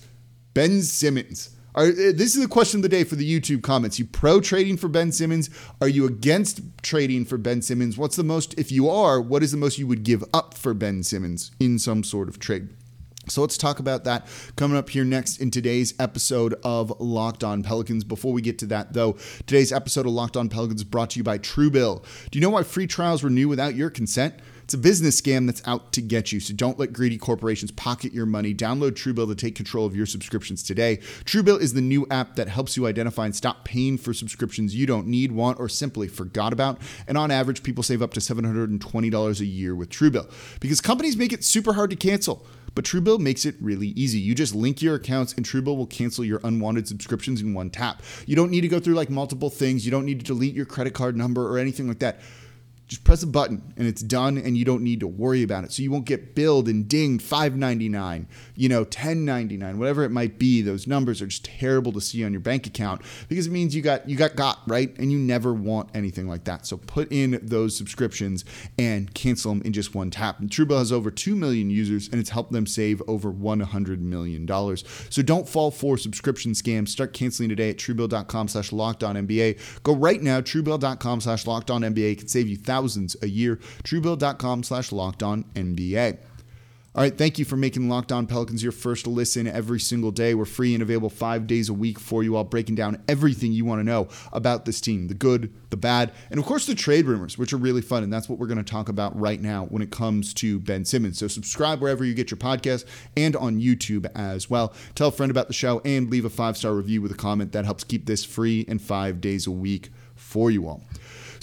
Ben 0.54 0.82
Simmons. 0.82 1.50
Are, 1.76 1.86
uh, 1.86 2.12
this 2.14 2.36
is 2.36 2.40
the 2.40 2.48
question 2.48 2.78
of 2.78 2.82
the 2.82 2.88
day 2.88 3.02
for 3.02 3.16
the 3.16 3.28
YouTube 3.28 3.62
comments. 3.62 3.98
You 3.98 4.04
pro 4.04 4.40
trading 4.40 4.76
for 4.76 4.86
Ben 4.86 5.10
Simmons? 5.10 5.50
Are 5.80 5.88
you 5.88 6.06
against 6.06 6.60
trading 6.82 7.24
for 7.24 7.36
Ben 7.36 7.62
Simmons? 7.62 7.98
What's 7.98 8.14
the 8.14 8.22
most, 8.22 8.56
if 8.56 8.70
you 8.70 8.88
are, 8.88 9.20
what 9.20 9.42
is 9.42 9.50
the 9.50 9.56
most 9.56 9.78
you 9.78 9.88
would 9.88 10.04
give 10.04 10.22
up 10.32 10.54
for 10.54 10.72
Ben 10.72 11.02
Simmons 11.02 11.50
in 11.58 11.80
some 11.80 12.04
sort 12.04 12.28
of 12.28 12.38
trade? 12.38 12.68
So 13.28 13.40
let's 13.40 13.56
talk 13.56 13.78
about 13.78 14.04
that 14.04 14.26
coming 14.56 14.76
up 14.76 14.90
here 14.90 15.04
next 15.04 15.40
in 15.40 15.50
today's 15.50 15.94
episode 15.98 16.54
of 16.62 16.92
Locked 17.00 17.42
On 17.42 17.62
Pelicans. 17.62 18.04
Before 18.04 18.32
we 18.32 18.42
get 18.42 18.58
to 18.58 18.66
that, 18.66 18.92
though, 18.92 19.12
today's 19.46 19.72
episode 19.72 20.06
of 20.06 20.12
Locked 20.12 20.36
On 20.36 20.48
Pelicans 20.48 20.84
brought 20.84 21.10
to 21.10 21.18
you 21.18 21.24
by 21.24 21.38
Truebill. 21.38 22.04
Do 22.30 22.38
you 22.38 22.42
know 22.42 22.50
why 22.50 22.62
free 22.62 22.86
trials 22.86 23.24
renew 23.24 23.48
without 23.48 23.74
your 23.74 23.88
consent? 23.90 24.34
It's 24.64 24.72
a 24.72 24.78
business 24.78 25.20
scam 25.20 25.44
that's 25.44 25.62
out 25.66 25.92
to 25.92 26.00
get 26.00 26.32
you. 26.32 26.40
So 26.40 26.54
don't 26.54 26.78
let 26.78 26.92
greedy 26.92 27.18
corporations 27.18 27.70
pocket 27.70 28.14
your 28.14 28.24
money. 28.24 28.54
Download 28.54 28.92
Truebill 28.92 29.28
to 29.28 29.34
take 29.34 29.54
control 29.54 29.84
of 29.84 29.94
your 29.94 30.06
subscriptions 30.06 30.62
today. 30.62 30.98
Truebill 31.24 31.60
is 31.60 31.74
the 31.74 31.82
new 31.82 32.06
app 32.10 32.36
that 32.36 32.48
helps 32.48 32.74
you 32.74 32.86
identify 32.86 33.26
and 33.26 33.36
stop 33.36 33.64
paying 33.64 33.98
for 33.98 34.14
subscriptions 34.14 34.74
you 34.74 34.86
don't 34.86 35.06
need, 35.06 35.32
want, 35.32 35.60
or 35.60 35.68
simply 35.68 36.08
forgot 36.08 36.54
about. 36.54 36.80
And 37.06 37.18
on 37.18 37.30
average, 37.30 37.62
people 37.62 37.82
save 37.82 38.00
up 38.00 38.14
to 38.14 38.20
$720 38.20 39.40
a 39.40 39.44
year 39.44 39.74
with 39.74 39.90
Truebill 39.90 40.32
because 40.60 40.80
companies 40.80 41.16
make 41.16 41.34
it 41.34 41.44
super 41.44 41.74
hard 41.74 41.90
to 41.90 41.96
cancel. 41.96 42.46
But 42.74 42.84
Truebill 42.84 43.20
makes 43.20 43.44
it 43.44 43.54
really 43.60 43.88
easy. 43.88 44.18
You 44.18 44.34
just 44.34 44.54
link 44.54 44.82
your 44.82 44.96
accounts 44.96 45.32
and 45.34 45.46
Truebill 45.46 45.76
will 45.76 45.86
cancel 45.86 46.24
your 46.24 46.40
unwanted 46.42 46.88
subscriptions 46.88 47.40
in 47.40 47.54
one 47.54 47.70
tap. 47.70 48.02
You 48.26 48.36
don't 48.36 48.50
need 48.50 48.62
to 48.62 48.68
go 48.68 48.80
through 48.80 48.94
like 48.94 49.10
multiple 49.10 49.50
things. 49.50 49.84
You 49.84 49.90
don't 49.90 50.04
need 50.04 50.20
to 50.20 50.24
delete 50.24 50.54
your 50.54 50.66
credit 50.66 50.94
card 50.94 51.16
number 51.16 51.48
or 51.48 51.58
anything 51.58 51.88
like 51.88 52.00
that. 52.00 52.20
Just 52.86 53.02
press 53.02 53.22
a 53.22 53.26
button 53.26 53.72
and 53.78 53.86
it's 53.86 54.02
done 54.02 54.36
and 54.36 54.58
you 54.58 54.64
don't 54.64 54.82
need 54.82 55.00
to 55.00 55.06
worry 55.06 55.42
about 55.42 55.64
it. 55.64 55.72
So 55.72 55.82
you 55.82 55.90
won't 55.90 56.04
get 56.04 56.34
billed 56.34 56.69
and 56.69 56.86
dinged 56.86 57.25
5.99, 57.25 58.26
you 58.56 58.69
know, 58.69 58.84
10.99, 58.84 59.76
whatever 59.76 60.04
it 60.04 60.10
might 60.10 60.38
be. 60.38 60.60
Those 60.60 60.86
numbers 60.86 61.22
are 61.22 61.26
just 61.26 61.46
terrible 61.46 61.92
to 61.92 62.00
see 62.00 62.22
on 62.25 62.32
your 62.32 62.40
bank 62.40 62.66
account 62.66 63.00
because 63.28 63.46
it 63.46 63.52
means 63.52 63.75
you 63.75 63.81
got 63.81 64.06
you 64.06 64.16
got 64.16 64.36
got, 64.36 64.60
right? 64.66 64.94
And 64.98 65.10
you 65.10 65.19
never 65.19 65.54
want 65.54 65.88
anything 65.94 66.28
like 66.28 66.44
that. 66.44 66.66
So 66.66 66.76
put 66.76 67.10
in 67.10 67.40
those 67.42 67.75
subscriptions 67.75 68.44
and 68.78 69.12
cancel 69.14 69.54
them 69.54 69.62
in 69.62 69.72
just 69.72 69.94
one 69.94 70.10
tap. 70.10 70.38
And 70.40 70.50
Truebill 70.50 70.78
has 70.78 70.92
over 70.92 71.10
2 71.10 71.34
million 71.34 71.70
users 71.70 72.08
and 72.08 72.20
it's 72.20 72.31
helped 72.31 72.52
them 72.52 72.66
save 72.66 73.00
over 73.08 73.31
100 73.31 74.02
million 74.02 74.44
dollars. 74.44 74.84
So 75.08 75.22
don't 75.22 75.48
fall 75.48 75.70
for 75.70 75.96
subscription 75.96 76.52
scams. 76.52 76.88
Start 76.88 77.14
canceling 77.14 77.48
today 77.48 77.70
at 77.70 77.78
truebill.com 77.78 78.48
slash 78.48 78.72
locked 78.72 79.02
on 79.02 79.16
NBA. 79.16 79.82
Go 79.82 79.94
right 79.94 80.20
now, 80.20 80.42
truebill.com 80.42 81.22
slash 81.22 81.46
locked 81.46 81.70
on 81.70 81.81
NBA 81.81 82.19
can 82.19 82.28
save 82.28 82.46
you 82.46 82.56
thousands 82.58 82.73
thousands 82.74 83.16
a 83.22 83.28
year. 83.28 83.56
Truebill.com 83.84 84.64
slash 84.64 84.90
locked 84.90 85.22
on 85.22 85.44
NBA. 85.54 86.18
All 86.96 87.02
right, 87.02 87.16
thank 87.16 87.40
you 87.40 87.44
for 87.44 87.56
making 87.56 87.88
Locked 87.88 88.12
On 88.12 88.24
Pelicans 88.24 88.62
your 88.62 88.70
first 88.70 89.08
listen 89.08 89.48
every 89.48 89.80
single 89.80 90.12
day. 90.12 90.32
We're 90.34 90.44
free 90.44 90.74
and 90.74 90.82
available 90.82 91.10
five 91.10 91.48
days 91.48 91.68
a 91.68 91.74
week 91.74 91.98
for 91.98 92.22
you 92.22 92.36
all, 92.36 92.44
breaking 92.44 92.76
down 92.76 93.02
everything 93.08 93.50
you 93.50 93.64
want 93.64 93.80
to 93.80 93.84
know 93.84 94.06
about 94.32 94.64
this 94.64 94.80
team 94.80 95.08
the 95.08 95.14
good, 95.14 95.52
the 95.70 95.76
bad, 95.76 96.12
and 96.30 96.38
of 96.38 96.46
course 96.46 96.66
the 96.66 96.74
trade 96.76 97.06
rumors, 97.06 97.36
which 97.36 97.52
are 97.52 97.56
really 97.56 97.82
fun. 97.82 98.04
And 98.04 98.12
that's 98.12 98.28
what 98.28 98.38
we're 98.38 98.46
going 98.46 98.58
to 98.58 98.64
talk 98.64 98.88
about 98.88 99.18
right 99.18 99.40
now 99.40 99.66
when 99.66 99.82
it 99.82 99.90
comes 99.90 100.32
to 100.34 100.60
Ben 100.60 100.84
Simmons. 100.84 101.18
So 101.18 101.26
subscribe 101.26 101.80
wherever 101.80 102.04
you 102.04 102.14
get 102.14 102.30
your 102.30 102.38
podcast 102.38 102.84
and 103.16 103.34
on 103.34 103.60
YouTube 103.60 104.08
as 104.14 104.48
well. 104.48 104.72
Tell 104.94 105.08
a 105.08 105.12
friend 105.12 105.32
about 105.32 105.48
the 105.48 105.52
show 105.52 105.80
and 105.84 106.08
leave 106.10 106.24
a 106.24 106.30
five 106.30 106.56
star 106.56 106.74
review 106.74 107.02
with 107.02 107.10
a 107.10 107.16
comment. 107.16 107.50
That 107.52 107.64
helps 107.64 107.82
keep 107.82 108.06
this 108.06 108.24
free 108.24 108.64
and 108.68 108.80
five 108.80 109.20
days 109.20 109.48
a 109.48 109.52
week 109.52 109.90
for 110.14 110.50
you 110.50 110.68
all. 110.68 110.82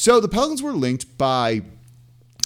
So 0.01 0.19
the 0.19 0.27
Pelicans 0.27 0.63
were 0.63 0.71
linked 0.71 1.15
by 1.19 1.61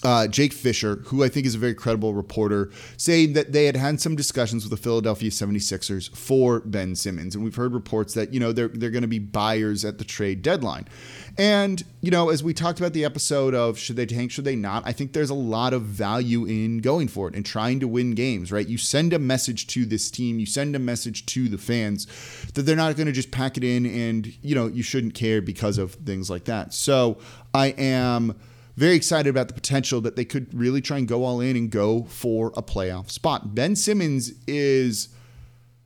uh, 0.05 0.27
Jake 0.27 0.53
Fisher, 0.53 0.97
who 1.05 1.23
I 1.23 1.29
think 1.29 1.47
is 1.47 1.55
a 1.55 1.57
very 1.57 1.73
credible 1.73 2.13
reporter, 2.13 2.69
saying 2.95 3.33
that 3.33 3.53
they 3.53 3.65
had 3.65 3.75
had 3.75 3.99
some 3.99 4.15
discussions 4.15 4.63
with 4.63 4.69
the 4.69 4.77
Philadelphia 4.77 5.31
76ers 5.31 6.15
for 6.15 6.59
Ben 6.59 6.95
Simmons. 6.95 7.33
And 7.33 7.43
we've 7.43 7.55
heard 7.55 7.73
reports 7.73 8.13
that, 8.13 8.31
you 8.31 8.39
know, 8.39 8.51
they're, 8.51 8.67
they're 8.67 8.91
going 8.91 9.01
to 9.01 9.07
be 9.07 9.17
buyers 9.17 9.83
at 9.83 9.97
the 9.97 10.03
trade 10.03 10.43
deadline. 10.43 10.87
And, 11.39 11.83
you 12.01 12.11
know, 12.11 12.29
as 12.29 12.43
we 12.43 12.53
talked 12.53 12.79
about 12.79 12.93
the 12.93 13.03
episode 13.03 13.55
of 13.55 13.79
should 13.79 13.95
they 13.95 14.05
tank, 14.05 14.29
should 14.29 14.45
they 14.45 14.55
not, 14.55 14.83
I 14.85 14.91
think 14.91 15.13
there's 15.13 15.31
a 15.31 15.33
lot 15.33 15.73
of 15.73 15.81
value 15.81 16.45
in 16.45 16.77
going 16.77 17.07
for 17.07 17.27
it 17.27 17.33
and 17.33 17.43
trying 17.43 17.79
to 17.79 17.87
win 17.87 18.13
games, 18.13 18.51
right? 18.51 18.67
You 18.67 18.77
send 18.77 19.11
a 19.11 19.19
message 19.19 19.65
to 19.67 19.85
this 19.85 20.11
team, 20.11 20.37
you 20.37 20.45
send 20.45 20.75
a 20.75 20.79
message 20.79 21.25
to 21.27 21.49
the 21.49 21.57
fans 21.57 22.05
that 22.53 22.61
they're 22.61 22.75
not 22.75 22.95
going 22.95 23.07
to 23.07 23.11
just 23.11 23.31
pack 23.31 23.57
it 23.57 23.63
in 23.63 23.87
and, 23.87 24.31
you 24.43 24.53
know, 24.53 24.67
you 24.67 24.83
shouldn't 24.83 25.15
care 25.15 25.41
because 25.41 25.79
of 25.79 25.95
things 25.95 26.29
like 26.29 26.45
that. 26.45 26.75
So 26.75 27.17
I 27.55 27.69
am 27.69 28.35
very 28.75 28.95
excited 28.95 29.29
about 29.29 29.47
the 29.47 29.53
potential 29.53 30.01
that 30.01 30.15
they 30.15 30.25
could 30.25 30.53
really 30.53 30.81
try 30.81 30.97
and 30.97 31.07
go 31.07 31.23
all 31.23 31.39
in 31.39 31.55
and 31.55 31.69
go 31.69 32.03
for 32.03 32.51
a 32.57 32.61
playoff 32.61 33.09
spot. 33.09 33.55
Ben 33.55 33.75
Simmons 33.75 34.33
is 34.47 35.09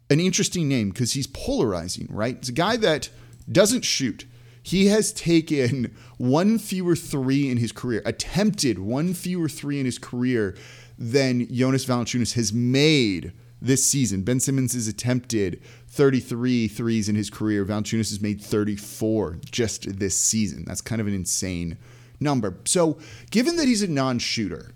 an 0.09 0.19
interesting 0.19 0.67
name 0.67 0.89
because 0.89 1.13
he's 1.13 1.27
polarizing, 1.27 2.07
right? 2.09 2.35
It's 2.37 2.49
a 2.49 2.53
guy 2.53 2.77
that 2.77 3.09
doesn't 3.51 3.85
shoot. 3.85 4.25
He 4.61 4.87
has 4.87 5.13
taken 5.13 5.95
one 6.17 6.57
fewer 6.57 6.95
three 6.95 7.49
in 7.49 7.57
his 7.57 7.71
career, 7.71 8.01
attempted 8.05 8.79
one 8.79 9.13
fewer 9.13 9.49
three 9.49 9.79
in 9.79 9.85
his 9.85 9.99
career 9.99 10.55
than 10.97 11.51
Jonas 11.53 11.85
Valanciunas 11.85 12.33
has 12.33 12.51
made 12.51 13.31
this 13.61 13.85
season. 13.85 14.23
Ben 14.23 14.39
Simmons 14.39 14.73
has 14.73 14.87
attempted 14.87 15.61
33 15.87 16.67
threes 16.67 17.09
in 17.09 17.15
his 17.15 17.29
career. 17.29 17.65
Valanciunas 17.65 18.09
has 18.09 18.21
made 18.21 18.41
34 18.41 19.39
just 19.51 19.99
this 19.99 20.17
season. 20.17 20.65
That's 20.65 20.81
kind 20.81 21.01
of 21.01 21.07
an 21.07 21.13
insane 21.13 21.77
number. 22.19 22.57
So, 22.65 22.97
given 23.31 23.55
that 23.57 23.67
he's 23.67 23.83
a 23.83 23.87
non 23.87 24.19
shooter, 24.19 24.73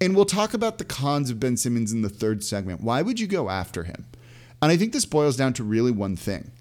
and 0.00 0.16
we'll 0.16 0.24
talk 0.24 0.52
about 0.52 0.78
the 0.78 0.84
cons 0.84 1.30
of 1.30 1.38
Ben 1.38 1.56
Simmons 1.56 1.92
in 1.92 2.02
the 2.02 2.08
third 2.08 2.42
segment, 2.42 2.80
why 2.80 3.02
would 3.02 3.20
you 3.20 3.26
go 3.26 3.48
after 3.48 3.84
him? 3.84 4.06
And 4.60 4.70
I 4.70 4.76
think 4.76 4.92
this 4.92 5.04
boils 5.04 5.36
down 5.36 5.52
to 5.54 5.64
really 5.64 5.90
one 5.90 6.16
thing 6.16 6.52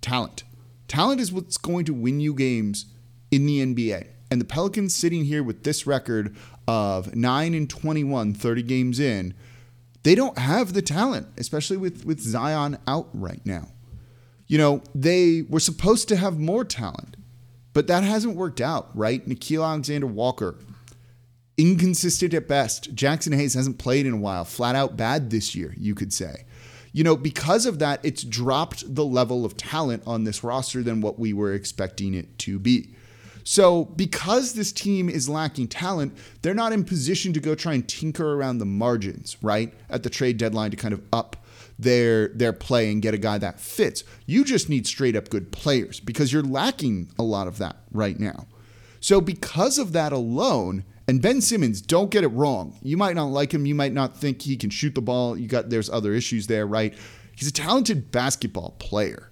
talent. 0.00 0.44
Talent 0.86 1.20
is 1.20 1.32
what's 1.32 1.58
going 1.58 1.84
to 1.84 1.94
win 1.94 2.20
you 2.20 2.32
games 2.32 2.86
in 3.30 3.46
the 3.46 3.60
NBA. 3.60 4.08
And 4.30 4.40
the 4.40 4.46
Pelicans 4.46 4.94
sitting 4.94 5.24
here 5.24 5.42
with 5.42 5.64
this 5.64 5.86
record 5.86 6.34
of 6.66 7.14
9 7.14 7.54
and 7.54 7.68
21, 7.68 8.34
30 8.34 8.62
games 8.62 9.00
in, 9.00 9.34
they 10.02 10.14
don't 10.14 10.38
have 10.38 10.72
the 10.72 10.82
talent, 10.82 11.26
especially 11.36 11.76
with, 11.76 12.04
with 12.04 12.20
Zion 12.20 12.78
out 12.86 13.08
right 13.12 13.44
now. 13.44 13.68
You 14.46 14.56
know, 14.56 14.82
they 14.94 15.42
were 15.42 15.60
supposed 15.60 16.08
to 16.08 16.16
have 16.16 16.38
more 16.38 16.64
talent. 16.64 17.17
But 17.78 17.86
that 17.86 18.02
hasn't 18.02 18.34
worked 18.34 18.60
out, 18.60 18.90
right? 18.92 19.24
Nickeil 19.24 19.64
Alexander 19.64 20.08
Walker, 20.08 20.56
inconsistent 21.56 22.34
at 22.34 22.48
best. 22.48 22.92
Jaxson 22.96 23.32
Hayes 23.36 23.54
hasn't 23.54 23.78
played 23.78 24.04
in 24.04 24.14
a 24.14 24.16
while, 24.16 24.44
flat 24.44 24.74
out 24.74 24.96
bad 24.96 25.30
this 25.30 25.54
year, 25.54 25.74
you 25.76 25.94
could 25.94 26.12
say. 26.12 26.44
You 26.90 27.04
know, 27.04 27.14
because 27.14 27.66
of 27.66 27.78
that, 27.78 28.00
it's 28.02 28.24
dropped 28.24 28.96
the 28.96 29.04
level 29.04 29.44
of 29.44 29.56
talent 29.56 30.02
on 30.08 30.24
this 30.24 30.42
roster 30.42 30.82
than 30.82 31.00
what 31.00 31.20
we 31.20 31.32
were 31.32 31.54
expecting 31.54 32.14
it 32.14 32.36
to 32.38 32.58
be. 32.58 32.96
So, 33.44 33.84
because 33.84 34.54
this 34.54 34.72
team 34.72 35.08
is 35.08 35.28
lacking 35.28 35.68
talent, 35.68 36.18
they're 36.42 36.54
not 36.54 36.72
in 36.72 36.82
position 36.82 37.32
to 37.34 37.38
go 37.38 37.54
try 37.54 37.74
and 37.74 37.88
tinker 37.88 38.34
around 38.34 38.58
the 38.58 38.66
margins, 38.66 39.36
right? 39.40 39.72
At 39.88 40.02
the 40.02 40.10
trade 40.10 40.36
deadline 40.36 40.72
to 40.72 40.76
kind 40.76 40.92
of 40.92 41.02
up 41.12 41.37
their 41.78 42.28
their 42.28 42.52
play 42.52 42.90
and 42.90 43.00
get 43.00 43.14
a 43.14 43.18
guy 43.18 43.38
that 43.38 43.60
fits. 43.60 44.02
You 44.26 44.44
just 44.44 44.68
need 44.68 44.86
straight 44.86 45.14
up 45.14 45.28
good 45.28 45.52
players 45.52 46.00
because 46.00 46.32
you're 46.32 46.42
lacking 46.42 47.10
a 47.18 47.22
lot 47.22 47.46
of 47.46 47.58
that 47.58 47.76
right 47.92 48.18
now. 48.18 48.46
So 49.00 49.20
because 49.20 49.78
of 49.78 49.92
that 49.92 50.12
alone, 50.12 50.84
And 51.06 51.22
Ben 51.22 51.40
Simmons, 51.40 51.80
don't 51.80 52.10
get 52.10 52.22
it 52.22 52.28
wrong. 52.28 52.76
You 52.82 52.98
might 52.98 53.14
not 53.16 53.26
like 53.30 53.54
him. 53.54 53.64
You 53.64 53.74
might 53.74 53.94
not 53.94 54.14
think 54.14 54.42
he 54.42 54.58
can 54.58 54.68
shoot 54.68 54.94
the 54.94 55.00
ball. 55.00 55.38
You 55.38 55.48
got 55.48 55.70
there's 55.70 55.88
other 55.88 56.12
issues 56.12 56.48
there, 56.48 56.66
right? 56.66 56.92
He's 57.34 57.48
a 57.48 57.52
talented 57.52 58.10
basketball 58.10 58.72
player. 58.78 59.30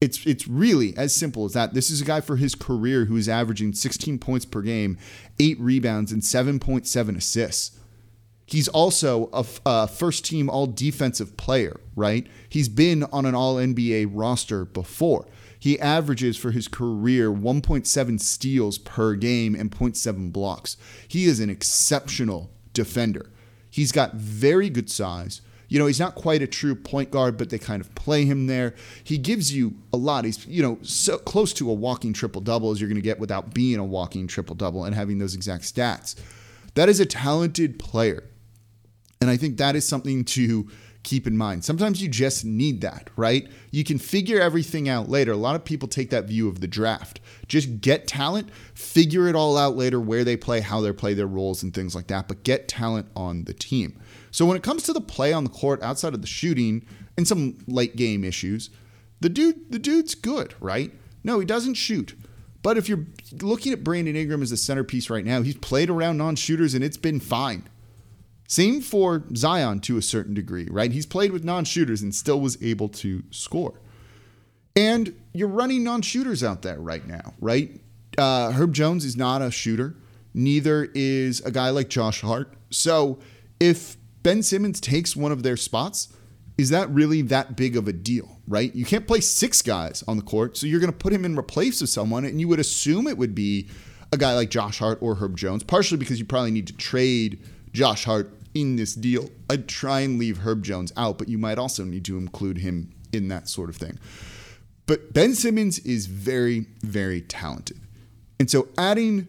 It's 0.00 0.24
it's 0.26 0.48
really 0.48 0.96
as 0.96 1.14
simple 1.14 1.44
as 1.44 1.52
that. 1.52 1.74
This 1.74 1.90
is 1.90 2.00
a 2.00 2.04
guy 2.04 2.22
for 2.22 2.36
his 2.36 2.54
career 2.54 3.04
who 3.04 3.16
is 3.16 3.28
averaging 3.28 3.74
16 3.74 4.18
points 4.18 4.46
per 4.46 4.62
game, 4.62 4.96
eight 5.38 5.60
rebounds, 5.60 6.10
and 6.10 6.22
7.7 6.22 7.16
assists. 7.16 7.78
He's 8.46 8.68
also 8.68 9.30
a, 9.32 9.88
first 9.88 10.24
team 10.24 10.50
all 10.50 10.66
defensive 10.66 11.36
player, 11.36 11.80
right? 11.96 12.26
He's 12.48 12.68
been 12.68 13.04
on 13.04 13.24
an 13.24 13.34
all 13.34 13.56
NBA 13.56 14.10
roster 14.12 14.64
before. 14.64 15.26
He 15.58 15.78
averages 15.78 16.36
for 16.36 16.50
his 16.50 16.66
career 16.66 17.30
1.7 17.30 18.20
steals 18.20 18.78
per 18.78 19.14
game 19.14 19.54
and 19.54 19.70
0.7 19.70 20.32
blocks. 20.32 20.76
He 21.06 21.26
is 21.26 21.38
an 21.38 21.50
exceptional 21.50 22.50
defender. 22.72 23.30
He's 23.70 23.92
got 23.92 24.14
very 24.14 24.68
good 24.68 24.90
size. 24.90 25.40
You 25.68 25.78
know, 25.78 25.86
he's 25.86 26.00
not 26.00 26.14
quite 26.14 26.42
a 26.42 26.46
true 26.46 26.74
point 26.74 27.10
guard, 27.10 27.38
but 27.38 27.48
they 27.48 27.58
kind 27.58 27.80
of 27.80 27.94
play 27.94 28.26
him 28.26 28.48
there. 28.48 28.74
He 29.02 29.16
gives 29.16 29.54
you 29.54 29.74
a 29.92 29.96
lot. 29.96 30.26
He's, 30.26 30.46
you 30.46 30.62
know, 30.62 30.78
so 30.82 31.16
close 31.16 31.54
to 31.54 31.70
a 31.70 31.72
walking 31.72 32.12
triple 32.12 32.42
double 32.42 32.72
as 32.72 32.80
you're 32.80 32.88
going 32.88 32.96
to 32.96 33.00
get 33.00 33.18
without 33.18 33.54
being 33.54 33.78
a 33.78 33.84
walking 33.84 34.26
triple 34.26 34.54
double 34.54 34.84
and 34.84 34.94
having 34.94 35.18
those 35.18 35.34
exact 35.34 35.64
stats. 35.64 36.16
That 36.74 36.90
is 36.90 37.00
a 37.00 37.06
talented 37.06 37.78
player. 37.78 38.24
And 39.22 39.30
I 39.30 39.36
think 39.36 39.56
that 39.58 39.76
is 39.76 39.86
something 39.86 40.24
to 40.24 40.68
keep 41.04 41.28
in 41.28 41.36
mind. 41.36 41.64
Sometimes 41.64 42.02
you 42.02 42.08
just 42.08 42.44
need 42.44 42.80
that, 42.80 43.08
right? 43.16 43.48
You 43.70 43.84
can 43.84 43.98
figure 43.98 44.40
everything 44.40 44.88
out 44.88 45.08
later. 45.08 45.30
A 45.30 45.36
lot 45.36 45.54
of 45.54 45.64
people 45.64 45.86
take 45.86 46.10
that 46.10 46.24
view 46.24 46.48
of 46.48 46.60
the 46.60 46.66
draft. 46.66 47.20
Just 47.46 47.80
get 47.80 48.08
talent, 48.08 48.50
figure 48.74 49.28
it 49.28 49.36
all 49.36 49.56
out 49.56 49.76
later 49.76 50.00
where 50.00 50.24
they 50.24 50.36
play, 50.36 50.60
how 50.60 50.80
they 50.80 50.92
play 50.92 51.14
their 51.14 51.28
roles, 51.28 51.62
and 51.62 51.72
things 51.72 51.94
like 51.94 52.08
that. 52.08 52.26
But 52.26 52.42
get 52.42 52.66
talent 52.66 53.06
on 53.14 53.44
the 53.44 53.54
team. 53.54 53.96
So 54.32 54.44
when 54.44 54.56
it 54.56 54.64
comes 54.64 54.82
to 54.84 54.92
the 54.92 55.00
play 55.00 55.32
on 55.32 55.44
the 55.44 55.50
court 55.50 55.80
outside 55.84 56.14
of 56.14 56.20
the 56.20 56.26
shooting 56.26 56.84
and 57.16 57.28
some 57.28 57.58
late 57.68 57.94
game 57.94 58.24
issues, 58.24 58.70
the 59.20 59.28
dude 59.28 59.70
the 59.70 59.78
dude's 59.78 60.16
good, 60.16 60.54
right? 60.58 60.90
No, 61.22 61.38
he 61.38 61.46
doesn't 61.46 61.74
shoot. 61.74 62.16
But 62.64 62.76
if 62.76 62.88
you're 62.88 63.06
looking 63.40 63.72
at 63.72 63.84
Brandon 63.84 64.16
Ingram 64.16 64.42
as 64.42 64.50
the 64.50 64.56
centerpiece 64.56 65.10
right 65.10 65.24
now, 65.24 65.42
he's 65.42 65.56
played 65.56 65.90
around 65.90 66.16
non-shooters 66.16 66.74
and 66.74 66.82
it's 66.82 66.96
been 66.96 67.20
fine. 67.20 67.68
Same 68.52 68.82
for 68.82 69.24
Zion 69.34 69.80
to 69.80 69.96
a 69.96 70.02
certain 70.02 70.34
degree, 70.34 70.68
right? 70.70 70.92
He's 70.92 71.06
played 71.06 71.32
with 71.32 71.42
non 71.42 71.64
shooters 71.64 72.02
and 72.02 72.14
still 72.14 72.38
was 72.38 72.62
able 72.62 72.90
to 72.90 73.22
score. 73.30 73.80
And 74.76 75.18
you're 75.32 75.48
running 75.48 75.82
non 75.84 76.02
shooters 76.02 76.44
out 76.44 76.60
there 76.60 76.78
right 76.78 77.06
now, 77.06 77.32
right? 77.40 77.80
Uh, 78.18 78.52
Herb 78.52 78.74
Jones 78.74 79.06
is 79.06 79.16
not 79.16 79.40
a 79.40 79.50
shooter, 79.50 79.96
neither 80.34 80.90
is 80.94 81.40
a 81.40 81.50
guy 81.50 81.70
like 81.70 81.88
Josh 81.88 82.20
Hart. 82.20 82.52
So 82.68 83.20
if 83.58 83.96
Ben 84.22 84.42
Simmons 84.42 84.82
takes 84.82 85.16
one 85.16 85.32
of 85.32 85.42
their 85.42 85.56
spots, 85.56 86.12
is 86.58 86.68
that 86.68 86.90
really 86.90 87.22
that 87.22 87.56
big 87.56 87.74
of 87.74 87.88
a 87.88 87.92
deal, 87.94 88.42
right? 88.46 88.74
You 88.74 88.84
can't 88.84 89.06
play 89.06 89.20
six 89.20 89.62
guys 89.62 90.04
on 90.06 90.18
the 90.18 90.22
court, 90.22 90.58
so 90.58 90.66
you're 90.66 90.78
going 90.78 90.92
to 90.92 90.98
put 90.98 91.14
him 91.14 91.24
in 91.24 91.38
replace 91.38 91.80
of 91.80 91.88
someone, 91.88 92.26
and 92.26 92.38
you 92.38 92.48
would 92.48 92.60
assume 92.60 93.06
it 93.06 93.16
would 93.16 93.34
be 93.34 93.70
a 94.12 94.18
guy 94.18 94.34
like 94.34 94.50
Josh 94.50 94.78
Hart 94.78 94.98
or 95.00 95.14
Herb 95.14 95.38
Jones, 95.38 95.62
partially 95.62 95.96
because 95.96 96.18
you 96.18 96.26
probably 96.26 96.50
need 96.50 96.66
to 96.66 96.76
trade 96.76 97.42
Josh 97.72 98.04
Hart 98.04 98.30
in 98.54 98.76
this 98.76 98.94
deal. 98.94 99.30
I'd 99.48 99.68
try 99.68 100.00
and 100.00 100.18
leave 100.18 100.38
Herb 100.38 100.62
Jones 100.62 100.92
out, 100.96 101.18
but 101.18 101.28
you 101.28 101.38
might 101.38 101.58
also 101.58 101.84
need 101.84 102.04
to 102.06 102.18
include 102.18 102.58
him 102.58 102.92
in 103.12 103.28
that 103.28 103.48
sort 103.48 103.70
of 103.70 103.76
thing. 103.76 103.98
But 104.86 105.12
Ben 105.12 105.34
Simmons 105.34 105.78
is 105.80 106.06
very, 106.06 106.66
very 106.82 107.20
talented. 107.20 107.80
And 108.38 108.50
so 108.50 108.68
adding 108.76 109.28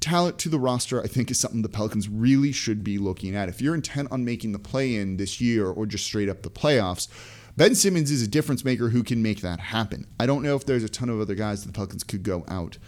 talent 0.00 0.38
to 0.40 0.48
the 0.48 0.58
roster, 0.58 1.02
I 1.02 1.06
think, 1.06 1.30
is 1.30 1.40
something 1.40 1.62
the 1.62 1.68
Pelicans 1.68 2.08
really 2.08 2.52
should 2.52 2.84
be 2.84 2.98
looking 2.98 3.34
at. 3.34 3.48
If 3.48 3.60
you're 3.60 3.74
intent 3.74 4.10
on 4.10 4.24
making 4.24 4.52
the 4.52 4.58
play 4.58 4.94
in 4.94 5.16
this 5.16 5.40
year 5.40 5.66
or 5.66 5.86
just 5.86 6.04
straight 6.04 6.28
up 6.28 6.42
the 6.42 6.50
playoffs, 6.50 7.08
Ben 7.56 7.74
Simmons 7.74 8.10
is 8.10 8.22
a 8.22 8.28
difference 8.28 8.64
maker 8.64 8.88
who 8.88 9.02
can 9.02 9.22
make 9.22 9.40
that 9.42 9.60
happen. 9.60 10.06
I 10.18 10.26
don't 10.26 10.42
know 10.42 10.56
if 10.56 10.64
there's 10.64 10.84
a 10.84 10.88
ton 10.88 11.10
of 11.10 11.20
other 11.20 11.34
guys 11.34 11.62
that 11.62 11.68
the 11.68 11.76
Pelicans 11.76 12.04
could 12.04 12.22
go 12.22 12.44
out 12.48 12.78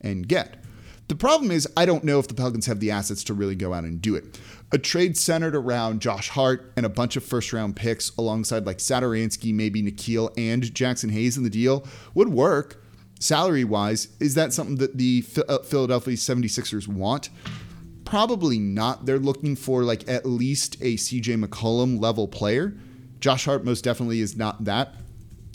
and 0.00 0.26
get. 0.26 0.63
The 1.08 1.14
problem 1.14 1.50
is, 1.50 1.68
I 1.76 1.84
don't 1.84 2.04
know 2.04 2.18
if 2.18 2.28
the 2.28 2.34
Pelicans 2.34 2.66
have 2.66 2.80
the 2.80 2.90
assets 2.90 3.24
to 3.24 3.34
really 3.34 3.54
go 3.54 3.74
out 3.74 3.84
and 3.84 4.00
do 4.00 4.14
it. 4.14 4.38
A 4.72 4.78
trade 4.78 5.16
centered 5.16 5.54
around 5.54 6.00
Josh 6.00 6.30
Hart 6.30 6.72
and 6.76 6.86
a 6.86 6.88
bunch 6.88 7.16
of 7.16 7.24
first 7.24 7.52
round 7.52 7.76
picks 7.76 8.10
alongside 8.16 8.64
like 8.64 8.78
Satoransky, 8.78 9.52
maybe 9.52 9.82
Nickeil, 9.82 10.32
and 10.38 10.62
Jaxson 10.64 11.10
Hayes 11.12 11.36
in 11.36 11.44
the 11.44 11.50
deal 11.50 11.86
would 12.14 12.30
work 12.30 12.82
salary 13.20 13.64
wise. 13.64 14.08
Is 14.18 14.34
that 14.34 14.52
something 14.52 14.76
that 14.76 14.96
the 14.96 15.24
uh, 15.48 15.58
Philadelphia 15.58 16.14
76ers 16.14 16.88
want? 16.88 17.28
Probably 18.04 18.58
not. 18.58 19.06
They're 19.06 19.18
looking 19.18 19.56
for 19.56 19.82
like 19.82 20.08
at 20.08 20.24
least 20.24 20.76
a 20.80 20.94
CJ 20.94 21.44
McCollum 21.44 22.00
level 22.00 22.28
player. 22.28 22.76
Josh 23.20 23.44
Hart 23.44 23.64
most 23.64 23.84
definitely 23.84 24.20
is 24.20 24.36
not 24.36 24.64
that. 24.64 24.94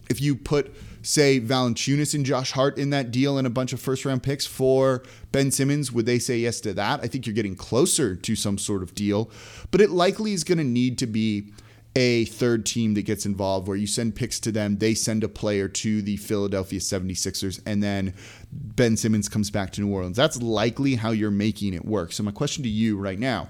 If 0.10 0.22
you 0.22 0.36
put 0.36 0.74
say 1.02 1.40
Valanciunas 1.40 2.14
and 2.14 2.26
Josh 2.26 2.52
Hart 2.52 2.78
in 2.78 2.90
that 2.92 3.12
deal 3.12 3.38
and 3.38 3.48
a 3.48 3.50
bunch 3.50 3.74
of 3.74 3.80
first 3.80 4.06
round 4.06 4.24
picks 4.24 4.46
for 4.46 5.04
Ben 5.32 5.52
Simmons, 5.52 5.92
would 5.92 6.06
they 6.06 6.20
say 6.20 6.38
yes 6.38 6.60
to 6.62 6.74
that? 6.74 7.02
I 7.02 7.08
think 7.08 7.26
you're 7.26 7.36
getting 7.36 7.56
closer 7.56 8.16
to 8.16 8.36
some 8.36 8.58
sort 8.58 8.84
of 8.84 8.96
deal, 8.96 9.30
but 9.72 9.82
it 9.82 9.90
likely 9.90 10.34
is 10.34 10.44
going 10.44 10.58
to 10.58 10.64
need 10.64 10.98
to 11.00 11.08
be 11.08 11.52
a 11.96 12.26
third 12.26 12.66
team 12.66 12.94
that 12.94 13.02
gets 13.02 13.26
involved 13.26 13.68
where 13.68 13.76
you 13.76 13.88
send 13.88 14.16
picks 14.16 14.40
to 14.40 14.52
them, 14.52 14.78
they 14.78 14.94
send 14.94 15.24
a 15.24 15.28
player 15.28 15.68
to 15.68 16.02
the 16.02 16.18
Philadelphia 16.18 16.80
76ers, 16.80 17.60
and 17.66 17.82
then 17.82 18.14
Ben 18.52 18.96
Simmons 18.96 19.28
comes 19.28 19.50
back 19.50 19.72
to 19.72 19.82
New 19.82 19.92
Orleans. 19.92 20.16
That's 20.16 20.42
likely 20.42 20.96
how 20.96 21.12
you're 21.12 21.32
making 21.32 21.74
it 21.74 21.84
work. 21.84 22.12
So, 22.12 22.24
my 22.24 22.32
question 22.32 22.64
to 22.64 22.70
you 22.70 22.98
right 22.98 23.20
now 23.20 23.50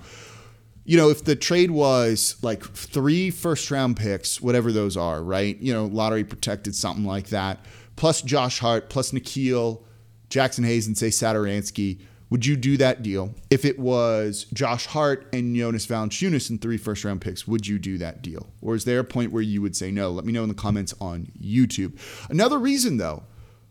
you 0.89 0.97
know, 0.97 1.11
if 1.11 1.23
the 1.23 1.35
trade 1.35 1.69
was 1.69 2.35
like 2.41 2.63
three 2.63 3.29
first 3.29 3.69
round 3.69 3.95
picks, 3.95 4.41
whatever 4.41 4.71
those 4.71 4.97
are, 4.97 5.21
right? 5.21 5.55
You 5.59 5.71
know, 5.71 5.85
lottery 5.85 6.23
protected, 6.23 6.73
something 6.73 7.05
like 7.05 7.27
that, 7.27 7.63
plus 7.95 8.23
Josh 8.23 8.57
Hart, 8.57 8.89
plus 8.89 9.11
Nickeil, 9.11 9.83
Jaxson 10.31 10.65
Hayes, 10.65 10.87
and 10.87 10.97
say 10.97 11.09
Satoransky, 11.09 11.99
would 12.31 12.43
you 12.43 12.57
do 12.57 12.75
that 12.77 13.03
deal? 13.03 13.35
If 13.51 13.65
it 13.65 13.77
was 13.77 14.47
Josh 14.51 14.87
Hart 14.87 15.27
and 15.31 15.55
Jonas 15.55 15.85
Valanciunas 15.85 16.49
and 16.49 16.59
three 16.59 16.77
first 16.77 17.05
round 17.05 17.21
picks, 17.21 17.47
would 17.47 17.67
you 17.67 17.77
do 17.77 17.99
that 17.99 18.23
deal? 18.23 18.47
Or 18.59 18.73
is 18.73 18.85
there 18.85 18.97
a 18.97 19.03
point 19.03 19.31
where 19.31 19.43
you 19.43 19.61
would 19.61 19.75
say 19.75 19.91
no? 19.91 20.09
Let 20.09 20.25
me 20.25 20.33
know 20.33 20.41
in 20.41 20.49
the 20.49 20.55
comments 20.55 20.95
on 20.99 21.27
YouTube. 21.39 21.99
Another 22.31 22.57
reason, 22.57 22.97
though, 22.97 23.25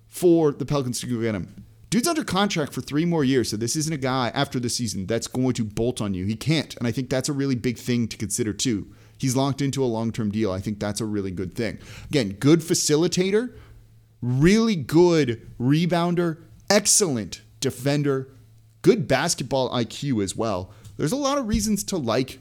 for 0.06 0.52
the 0.52 0.64
Pelicans 0.64 1.00
to 1.00 1.08
go 1.08 1.20
get 1.20 1.34
him 1.34 1.64
Dude's 1.90 2.08
under 2.08 2.24
contract 2.24 2.74
for 2.74 2.82
three 2.82 3.06
more 3.06 3.24
years, 3.24 3.48
so 3.48 3.56
this 3.56 3.74
isn't 3.74 3.92
a 3.92 3.98
guy 3.98 4.30
after 4.34 4.60
the 4.60 4.68
season 4.68 5.06
that's 5.06 5.26
going 5.26 5.54
to 5.54 5.64
bolt 5.64 6.02
on 6.02 6.12
you. 6.12 6.26
He 6.26 6.36
can't, 6.36 6.76
and 6.76 6.86
I 6.86 6.92
think 6.92 7.08
that's 7.08 7.30
a 7.30 7.32
really 7.32 7.54
big 7.54 7.78
thing 7.78 8.08
to 8.08 8.16
consider 8.16 8.52
too. 8.52 8.94
He's 9.16 9.34
locked 9.34 9.62
into 9.62 9.82
a 9.82 9.86
long-term 9.86 10.30
deal. 10.30 10.52
I 10.52 10.60
think 10.60 10.78
that's 10.78 11.00
a 11.00 11.06
really 11.06 11.30
good 11.30 11.54
thing. 11.54 11.78
Again, 12.04 12.34
good 12.34 12.60
facilitator, 12.60 13.54
really 14.20 14.76
good 14.76 15.50
rebounder, 15.58 16.42
excellent 16.68 17.40
defender, 17.60 18.28
good 18.82 19.08
basketball 19.08 19.70
IQ 19.70 20.22
as 20.22 20.36
well. 20.36 20.72
There's 20.98 21.12
a 21.12 21.16
lot 21.16 21.38
of 21.38 21.48
reasons 21.48 21.82
to 21.84 21.96
like 21.96 22.38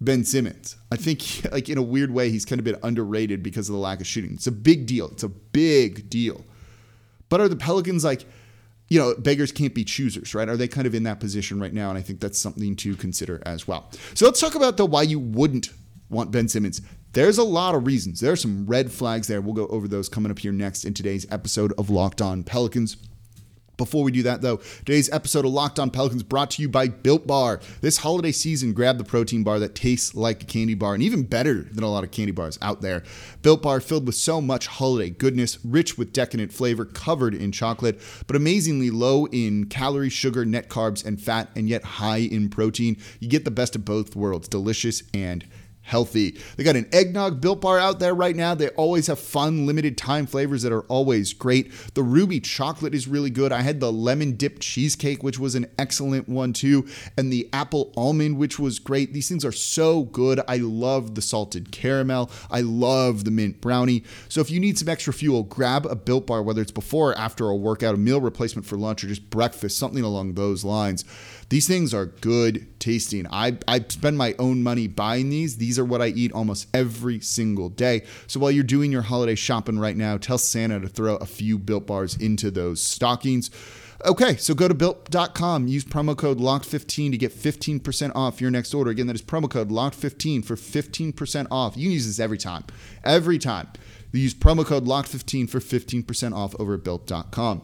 Ben 0.00 0.24
Simmons. 0.24 0.76
I 0.92 0.96
think, 0.96 1.22
like 1.52 1.68
in 1.68 1.78
a 1.78 1.82
weird 1.82 2.10
way, 2.10 2.30
he's 2.30 2.44
kind 2.44 2.58
of 2.58 2.64
been 2.64 2.78
underrated 2.82 3.42
because 3.42 3.68
of 3.68 3.74
the 3.74 3.80
lack 3.80 4.00
of 4.00 4.06
shooting. 4.06 4.34
It's 4.34 4.46
a 4.46 4.52
big 4.52 4.86
deal. 4.86 5.08
It's 5.08 5.22
a 5.22 5.28
big 5.28 6.10
deal. 6.10 6.44
But 7.30 7.40
are 7.40 7.48
the 7.48 7.56
Pelicans 7.56 8.04
like? 8.04 8.26
You 8.90 8.98
know, 8.98 9.14
beggars 9.14 9.52
can't 9.52 9.74
be 9.74 9.84
choosers, 9.84 10.34
right? 10.34 10.48
Are 10.48 10.56
they 10.56 10.68
kind 10.68 10.86
of 10.86 10.94
in 10.94 11.04
that 11.04 11.20
position 11.20 11.60
right 11.60 11.72
now? 11.72 11.88
And 11.88 11.96
I 11.96 12.02
think 12.02 12.20
that's 12.20 12.38
something 12.38 12.74
to 12.76 12.96
consider 12.96 13.40
as 13.46 13.66
well. 13.66 13.88
So 14.14 14.26
let's 14.26 14.40
talk 14.40 14.56
about 14.56 14.76
the 14.76 14.84
why 14.84 15.02
you 15.02 15.20
wouldn't 15.20 15.70
want 16.10 16.32
Ben 16.32 16.48
Simmons. 16.48 16.82
There's 17.12 17.38
a 17.38 17.44
lot 17.44 17.74
of 17.74 17.86
reasons. 17.86 18.20
There 18.20 18.32
are 18.32 18.36
some 18.36 18.66
red 18.66 18.90
flags 18.90 19.28
there. 19.28 19.40
We'll 19.40 19.54
go 19.54 19.68
over 19.68 19.88
those 19.88 20.08
coming 20.08 20.30
up 20.30 20.40
here 20.40 20.52
next 20.52 20.84
in 20.84 20.92
today's 20.92 21.24
episode 21.30 21.72
of 21.78 21.88
Locked 21.88 22.20
On 22.20 22.42
Pelicans. 22.42 22.96
Before 23.80 24.04
we 24.04 24.12
do 24.12 24.24
that, 24.24 24.42
though, 24.42 24.58
today's 24.84 25.10
episode 25.10 25.46
of 25.46 25.52
Locked 25.52 25.78
On 25.78 25.88
Pelicans 25.88 26.22
brought 26.22 26.50
to 26.50 26.60
you 26.60 26.68
by 26.68 26.86
Built 26.88 27.26
Bar. 27.26 27.60
This 27.80 27.96
holiday 27.96 28.30
season, 28.30 28.74
grab 28.74 28.98
the 28.98 29.04
protein 29.04 29.42
bar 29.42 29.58
that 29.58 29.74
tastes 29.74 30.14
like 30.14 30.42
a 30.42 30.44
candy 30.44 30.74
bar 30.74 30.92
and 30.92 31.02
even 31.02 31.22
better 31.22 31.62
than 31.62 31.82
a 31.82 31.90
lot 31.90 32.04
of 32.04 32.10
candy 32.10 32.30
bars 32.30 32.58
out 32.60 32.82
there. 32.82 33.02
Built 33.40 33.62
Bar 33.62 33.80
filled 33.80 34.04
with 34.04 34.16
so 34.16 34.42
much 34.42 34.66
holiday 34.66 35.08
goodness, 35.08 35.58
rich 35.64 35.96
with 35.96 36.12
decadent 36.12 36.52
flavor, 36.52 36.84
covered 36.84 37.32
in 37.32 37.52
chocolate, 37.52 37.98
but 38.26 38.36
amazingly 38.36 38.90
low 38.90 39.24
in 39.28 39.64
calories, 39.64 40.12
sugar, 40.12 40.44
net 40.44 40.68
carbs, 40.68 41.02
and 41.02 41.18
fat, 41.18 41.48
and 41.56 41.66
yet 41.66 41.82
high 41.82 42.18
in 42.18 42.50
protein. 42.50 42.98
You 43.18 43.30
get 43.30 43.46
the 43.46 43.50
best 43.50 43.74
of 43.74 43.86
both 43.86 44.14
worlds 44.14 44.46
delicious 44.46 45.02
and 45.14 45.46
healthy. 45.90 46.38
They 46.56 46.62
got 46.62 46.76
an 46.76 46.88
eggnog 46.92 47.40
built 47.40 47.60
bar 47.60 47.78
out 47.78 47.98
there 47.98 48.14
right 48.14 48.36
now. 48.36 48.54
They 48.54 48.68
always 48.70 49.08
have 49.08 49.18
fun, 49.18 49.66
limited 49.66 49.98
time 49.98 50.26
flavors 50.26 50.62
that 50.62 50.72
are 50.72 50.82
always 50.82 51.32
great. 51.32 51.72
The 51.94 52.04
ruby 52.04 52.38
chocolate 52.38 52.94
is 52.94 53.08
really 53.08 53.30
good. 53.30 53.50
I 53.50 53.62
had 53.62 53.80
the 53.80 53.92
lemon 53.92 54.36
dip 54.36 54.60
cheesecake, 54.60 55.24
which 55.24 55.40
was 55.40 55.56
an 55.56 55.66
excellent 55.78 56.28
one 56.28 56.52
too, 56.52 56.86
and 57.18 57.32
the 57.32 57.48
apple 57.52 57.92
almond, 57.96 58.38
which 58.38 58.58
was 58.58 58.78
great. 58.78 59.12
These 59.12 59.28
things 59.28 59.44
are 59.44 59.50
so 59.50 60.04
good. 60.04 60.40
I 60.46 60.58
love 60.58 61.16
the 61.16 61.22
salted 61.22 61.72
caramel. 61.72 62.30
I 62.50 62.60
love 62.60 63.24
the 63.24 63.32
mint 63.32 63.60
brownie. 63.60 64.04
So 64.28 64.40
if 64.40 64.48
you 64.48 64.60
need 64.60 64.78
some 64.78 64.88
extra 64.88 65.12
fuel, 65.12 65.42
grab 65.42 65.86
a 65.86 65.96
built 65.96 66.28
bar, 66.28 66.42
whether 66.42 66.62
it's 66.62 66.70
before 66.70 67.10
or 67.10 67.18
after 67.18 67.48
a 67.48 67.56
workout, 67.56 67.96
a 67.96 67.98
meal 67.98 68.20
replacement 68.20 68.64
for 68.64 68.76
lunch, 68.76 69.02
or 69.02 69.08
just 69.08 69.28
breakfast, 69.28 69.76
something 69.76 70.04
along 70.04 70.34
those 70.34 70.64
lines. 70.64 71.04
These 71.50 71.66
things 71.66 71.92
are 71.92 72.06
good 72.06 72.78
tasting. 72.78 73.26
I, 73.28 73.58
I 73.66 73.80
spend 73.88 74.16
my 74.16 74.36
own 74.38 74.62
money 74.62 74.86
buying 74.86 75.30
these. 75.30 75.56
These 75.56 75.80
are 75.80 75.84
what 75.84 76.00
I 76.00 76.06
eat 76.06 76.30
almost 76.30 76.68
every 76.72 77.18
single 77.18 77.68
day. 77.68 78.04
So 78.28 78.38
while 78.38 78.52
you're 78.52 78.62
doing 78.62 78.92
your 78.92 79.02
holiday 79.02 79.34
shopping 79.34 79.76
right 79.76 79.96
now, 79.96 80.16
tell 80.16 80.38
Santa 80.38 80.78
to 80.78 80.88
throw 80.88 81.16
a 81.16 81.26
few 81.26 81.58
built 81.58 81.88
bars 81.88 82.16
into 82.16 82.52
those 82.52 82.80
stockings. 82.80 83.50
Okay, 84.06 84.36
so 84.36 84.54
go 84.54 84.68
to 84.68 84.74
built.com, 84.74 85.66
use 85.66 85.84
promo 85.84 86.16
code 86.16 86.38
LOCKED15 86.38 87.10
to 87.10 87.18
get 87.18 87.32
15% 87.32 88.12
off 88.14 88.40
your 88.40 88.52
next 88.52 88.72
order. 88.72 88.90
Again, 88.90 89.08
that 89.08 89.16
is 89.16 89.20
promo 89.20 89.50
code 89.50 89.70
LOCKED15 89.70 90.44
for 90.44 90.54
15% 90.54 91.48
off. 91.50 91.76
You 91.76 91.86
can 91.86 91.92
use 91.92 92.06
this 92.06 92.20
every 92.20 92.38
time. 92.38 92.64
Every 93.02 93.38
time. 93.38 93.68
You 94.12 94.20
use 94.20 94.34
promo 94.34 94.64
code 94.64 94.86
LOCKED15 94.86 95.50
for 95.50 95.58
15% 95.58 96.32
off 96.32 96.54
over 96.60 96.74
at 96.74 96.84
built.com. 96.84 97.62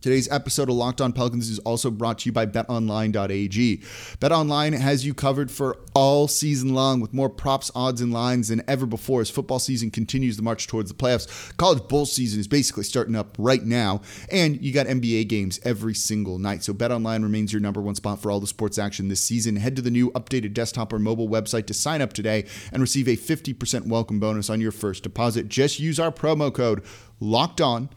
Today's 0.00 0.30
episode 0.30 0.68
of 0.68 0.76
Locked 0.76 1.00
On 1.00 1.12
Pelicans 1.12 1.50
is 1.50 1.58
also 1.60 1.90
brought 1.90 2.20
to 2.20 2.28
you 2.28 2.32
by 2.32 2.46
betonline.ag. 2.46 3.78
BetOnline 4.20 4.78
has 4.78 5.04
you 5.04 5.12
covered 5.12 5.50
for 5.50 5.76
all 5.92 6.28
season 6.28 6.72
long 6.72 7.00
with 7.00 7.12
more 7.12 7.28
props, 7.28 7.68
odds, 7.74 8.00
and 8.00 8.12
lines 8.12 8.46
than 8.46 8.62
ever 8.68 8.86
before 8.86 9.22
as 9.22 9.28
football 9.28 9.58
season 9.58 9.90
continues 9.90 10.36
the 10.36 10.42
march 10.44 10.68
towards 10.68 10.88
the 10.88 10.96
playoffs. 10.96 11.56
College 11.56 11.88
bowl 11.88 12.06
season 12.06 12.38
is 12.38 12.46
basically 12.46 12.84
starting 12.84 13.16
up 13.16 13.34
right 13.38 13.64
now, 13.64 14.00
and 14.30 14.62
you 14.62 14.72
got 14.72 14.86
NBA 14.86 15.26
games 15.26 15.58
every 15.64 15.94
single 15.94 16.38
night. 16.38 16.62
So 16.62 16.72
BetOnline 16.72 17.24
remains 17.24 17.52
your 17.52 17.60
number 17.60 17.80
one 17.80 17.96
spot 17.96 18.22
for 18.22 18.30
all 18.30 18.38
the 18.38 18.46
sports 18.46 18.78
action 18.78 19.08
this 19.08 19.20
season. 19.20 19.56
Head 19.56 19.74
to 19.74 19.82
the 19.82 19.90
new 19.90 20.12
updated 20.12 20.54
desktop 20.54 20.92
or 20.92 21.00
mobile 21.00 21.28
website 21.28 21.66
to 21.66 21.74
sign 21.74 22.02
up 22.02 22.12
today 22.12 22.44
and 22.72 22.80
receive 22.80 23.08
a 23.08 23.16
50% 23.16 23.88
welcome 23.88 24.20
bonus 24.20 24.48
on 24.48 24.60
your 24.60 24.70
first 24.70 25.02
deposit. 25.02 25.48
Just 25.48 25.80
use 25.80 25.98
our 25.98 26.12
promo 26.12 26.54
code 26.54 26.84
LOCKED 27.18 27.60
ON 27.60 27.88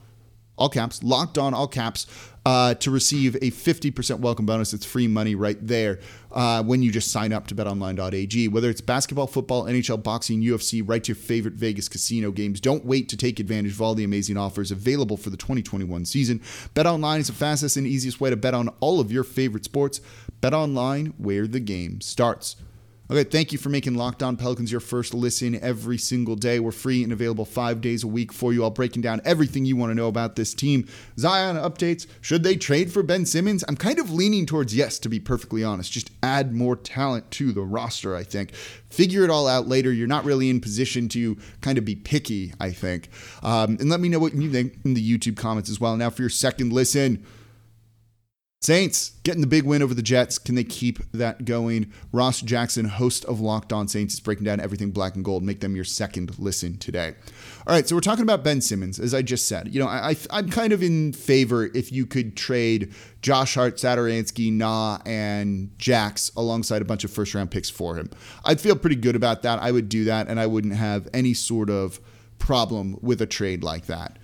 all 0.61 0.69
caps, 0.69 1.01
locked 1.01 1.39
on, 1.39 1.55
all 1.55 1.67
caps, 1.67 2.05
uh, 2.45 2.75
to 2.75 2.91
receive 2.91 3.35
a 3.35 3.49
50% 3.49 4.19
welcome 4.19 4.45
bonus. 4.45 4.73
It's 4.73 4.85
free 4.85 5.07
money 5.07 5.33
right 5.33 5.57
there 5.59 5.99
uh, 6.31 6.63
when 6.63 6.83
you 6.83 6.91
just 6.91 7.11
sign 7.11 7.33
up 7.33 7.47
to 7.47 7.55
betonline.ag. 7.55 8.47
Whether 8.47 8.69
it's 8.69 8.79
basketball, 8.79 9.25
football, 9.25 9.65
NHL, 9.65 10.03
boxing, 10.03 10.41
UFC, 10.41 10.83
right 10.87 11.03
to 11.03 11.09
your 11.09 11.15
favorite 11.15 11.55
Vegas 11.55 11.89
casino 11.89 12.29
games. 12.29 12.61
Don't 12.61 12.85
wait 12.85 13.09
to 13.09 13.17
take 13.17 13.39
advantage 13.39 13.71
of 13.71 13.81
all 13.81 13.95
the 13.95 14.03
amazing 14.03 14.37
offers 14.37 14.69
available 14.69 15.17
for 15.17 15.31
the 15.31 15.37
2021 15.37 16.05
season. 16.05 16.39
BetOnline 16.75 17.19
is 17.19 17.27
the 17.27 17.33
fastest 17.33 17.75
and 17.75 17.87
easiest 17.87 18.21
way 18.21 18.29
to 18.29 18.37
bet 18.37 18.53
on 18.53 18.69
all 18.79 18.99
of 18.99 19.11
your 19.11 19.23
favorite 19.23 19.65
sports. 19.65 19.99
BetOnline, 20.41 21.13
where 21.17 21.47
the 21.47 21.59
game 21.59 22.01
starts. 22.01 22.55
Okay, 23.11 23.25
thank 23.25 23.51
you 23.51 23.57
for 23.57 23.67
making 23.67 23.95
Locked 23.95 24.23
On 24.23 24.37
Pelicans 24.37 24.71
your 24.71 24.79
first 24.79 25.13
listen 25.13 25.61
every 25.61 25.97
single 25.97 26.37
day. 26.37 26.61
We're 26.61 26.71
free 26.71 27.03
and 27.03 27.11
available 27.11 27.43
five 27.43 27.81
days 27.81 28.05
a 28.05 28.07
week 28.07 28.31
for 28.31 28.53
you, 28.53 28.63
all 28.63 28.69
breaking 28.69 29.01
down 29.01 29.19
everything 29.25 29.65
you 29.65 29.75
want 29.75 29.89
to 29.91 29.95
know 29.95 30.07
about 30.07 30.37
this 30.37 30.53
team. 30.53 30.87
Zion 31.17 31.57
updates. 31.57 32.07
Should 32.21 32.43
they 32.43 32.55
trade 32.55 32.89
for 32.89 33.03
Ben 33.03 33.25
Simmons? 33.25 33.65
I'm 33.67 33.75
kind 33.75 33.99
of 33.99 34.11
leaning 34.11 34.45
towards 34.45 34.73
yes, 34.73 34.97
to 34.99 35.09
be 35.09 35.19
perfectly 35.19 35.61
honest. 35.61 35.91
Just 35.91 36.09
add 36.23 36.53
more 36.53 36.77
talent 36.77 37.29
to 37.31 37.51
the 37.51 37.63
roster, 37.63 38.15
I 38.15 38.23
think. 38.23 38.55
Figure 38.55 39.25
it 39.25 39.29
all 39.29 39.45
out 39.45 39.67
later. 39.67 39.91
You're 39.91 40.07
not 40.07 40.23
really 40.23 40.49
in 40.49 40.61
position 40.61 41.09
to 41.09 41.37
kind 41.59 41.77
of 41.77 41.83
be 41.83 41.95
picky, 41.95 42.53
I 42.61 42.71
think. 42.71 43.09
Um, 43.43 43.75
and 43.81 43.89
let 43.89 43.99
me 43.99 44.07
know 44.07 44.19
what 44.19 44.35
you 44.35 44.49
think 44.49 44.77
in 44.85 44.93
the 44.93 45.05
YouTube 45.05 45.35
comments 45.35 45.69
as 45.69 45.81
well. 45.81 45.97
Now, 45.97 46.11
for 46.11 46.21
your 46.21 46.29
second 46.29 46.71
listen, 46.71 47.25
Saints 48.63 49.13
getting 49.23 49.41
the 49.41 49.47
big 49.47 49.63
win 49.63 49.81
over 49.81 49.95
the 49.95 50.03
Jets. 50.03 50.37
Can 50.37 50.53
they 50.53 50.63
keep 50.63 50.99
that 51.13 51.45
going? 51.45 51.91
Ross 52.11 52.41
Jackson, 52.41 52.85
host 52.85 53.25
of 53.25 53.39
Locked 53.39 53.73
On 53.73 53.87
Saints, 53.87 54.13
is 54.13 54.19
breaking 54.19 54.43
down 54.43 54.59
everything 54.59 54.91
black 54.91 55.15
and 55.15 55.25
gold. 55.25 55.41
Make 55.41 55.61
them 55.61 55.75
your 55.75 55.83
second 55.83 56.37
listen 56.37 56.77
today. 56.77 57.15
All 57.65 57.73
right, 57.73 57.89
so 57.89 57.95
we're 57.95 58.01
talking 58.01 58.21
about 58.21 58.43
Ben 58.43 58.61
Simmons, 58.61 58.99
as 58.99 59.15
I 59.15 59.23
just 59.23 59.47
said. 59.47 59.73
You 59.73 59.79
know, 59.79 59.87
I, 59.87 60.15
am 60.29 60.51
kind 60.51 60.73
of 60.73 60.83
in 60.83 61.11
favor 61.11 61.71
if 61.73 61.91
you 61.91 62.05
could 62.05 62.37
trade 62.37 62.93
Josh 63.23 63.55
Hart, 63.55 63.77
Satoransky, 63.77 64.53
NAW, 64.53 64.99
and 65.07 65.71
Jax 65.79 66.31
alongside 66.37 66.83
a 66.83 66.85
bunch 66.85 67.03
of 67.03 67.09
first 67.09 67.33
round 67.33 67.49
picks 67.49 67.71
for 67.71 67.95
him. 67.95 68.11
I'd 68.45 68.61
feel 68.61 68.75
pretty 68.75 68.95
good 68.95 69.15
about 69.15 69.41
that. 69.41 69.57
I 69.57 69.71
would 69.71 69.89
do 69.89 70.03
that, 70.03 70.27
and 70.27 70.39
I 70.39 70.45
wouldn't 70.45 70.75
have 70.75 71.09
any 71.15 71.33
sort 71.33 71.71
of 71.71 71.99
problem 72.37 72.99
with 73.01 73.23
a 73.23 73.27
trade 73.27 73.63
like 73.63 73.87
that 73.87 74.19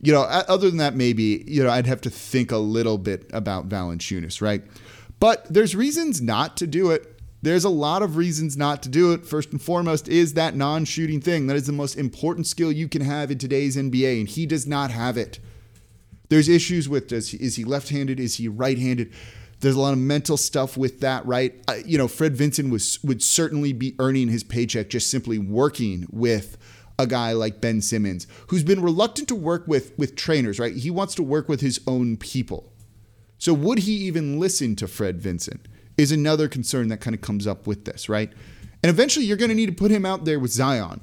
you 0.00 0.12
know, 0.12 0.22
other 0.22 0.68
than 0.68 0.78
that, 0.78 0.94
maybe, 0.94 1.44
you 1.46 1.62
know, 1.62 1.70
I'd 1.70 1.86
have 1.86 2.00
to 2.02 2.10
think 2.10 2.52
a 2.52 2.58
little 2.58 2.98
bit 2.98 3.28
about 3.32 3.68
Valanciunas, 3.68 4.40
right? 4.40 4.62
But 5.18 5.52
there's 5.52 5.74
reasons 5.74 6.20
not 6.20 6.56
to 6.58 6.66
do 6.66 6.90
it. 6.90 7.20
There's 7.42 7.64
a 7.64 7.70
lot 7.70 8.02
of 8.02 8.16
reasons 8.16 8.56
not 8.56 8.82
to 8.84 8.88
do 8.88 9.12
it. 9.12 9.26
First 9.26 9.50
and 9.50 9.62
foremost 9.62 10.08
is 10.08 10.34
that 10.34 10.56
non 10.56 10.84
shooting 10.84 11.20
thing. 11.20 11.46
That 11.46 11.56
is 11.56 11.66
the 11.66 11.72
most 11.72 11.96
important 11.96 12.46
skill 12.46 12.72
you 12.72 12.88
can 12.88 13.02
have 13.02 13.30
in 13.30 13.38
today's 13.38 13.76
NBA, 13.76 14.20
and 14.20 14.28
he 14.28 14.46
does 14.46 14.66
not 14.66 14.90
have 14.90 15.16
it. 15.16 15.38
There's 16.28 16.48
issues 16.48 16.88
with 16.88 17.08
does 17.08 17.30
he, 17.30 17.38
is 17.38 17.56
he 17.56 17.64
left 17.64 17.88
handed? 17.88 18.20
Is 18.20 18.36
he 18.36 18.48
right 18.48 18.78
handed? 18.78 19.12
There's 19.60 19.74
a 19.74 19.80
lot 19.80 19.92
of 19.92 19.98
mental 19.98 20.36
stuff 20.36 20.76
with 20.76 21.00
that, 21.00 21.26
right? 21.26 21.54
Uh, 21.66 21.76
you 21.84 21.98
know, 21.98 22.06
Fred 22.06 22.36
Vinson 22.36 22.70
was 22.70 23.02
would 23.02 23.22
certainly 23.22 23.72
be 23.72 23.94
earning 23.98 24.28
his 24.28 24.44
paycheck 24.44 24.88
just 24.88 25.10
simply 25.10 25.38
working 25.38 26.06
with 26.10 26.56
a 26.98 27.06
guy 27.06 27.32
like 27.32 27.60
Ben 27.60 27.80
Simmons, 27.80 28.26
who's 28.48 28.64
been 28.64 28.82
reluctant 28.82 29.28
to 29.28 29.34
work 29.34 29.66
with 29.68 29.96
with 29.98 30.16
trainers, 30.16 30.58
right? 30.58 30.74
He 30.74 30.90
wants 30.90 31.14
to 31.16 31.22
work 31.22 31.48
with 31.48 31.60
his 31.60 31.80
own 31.86 32.16
people. 32.16 32.72
So 33.38 33.54
would 33.54 33.80
he 33.80 33.92
even 33.92 34.40
listen 34.40 34.74
to 34.76 34.88
Fred 34.88 35.20
Vinson? 35.20 35.60
Is 35.96 36.12
another 36.12 36.48
concern 36.48 36.88
that 36.88 37.00
kind 37.00 37.14
of 37.14 37.20
comes 37.20 37.46
up 37.46 37.66
with 37.66 37.84
this, 37.84 38.08
right? 38.08 38.32
And 38.82 38.90
eventually 38.90 39.26
you're 39.26 39.36
going 39.36 39.48
to 39.48 39.54
need 39.54 39.66
to 39.66 39.72
put 39.72 39.90
him 39.90 40.06
out 40.06 40.24
there 40.24 40.38
with 40.38 40.52
Zion. 40.52 41.00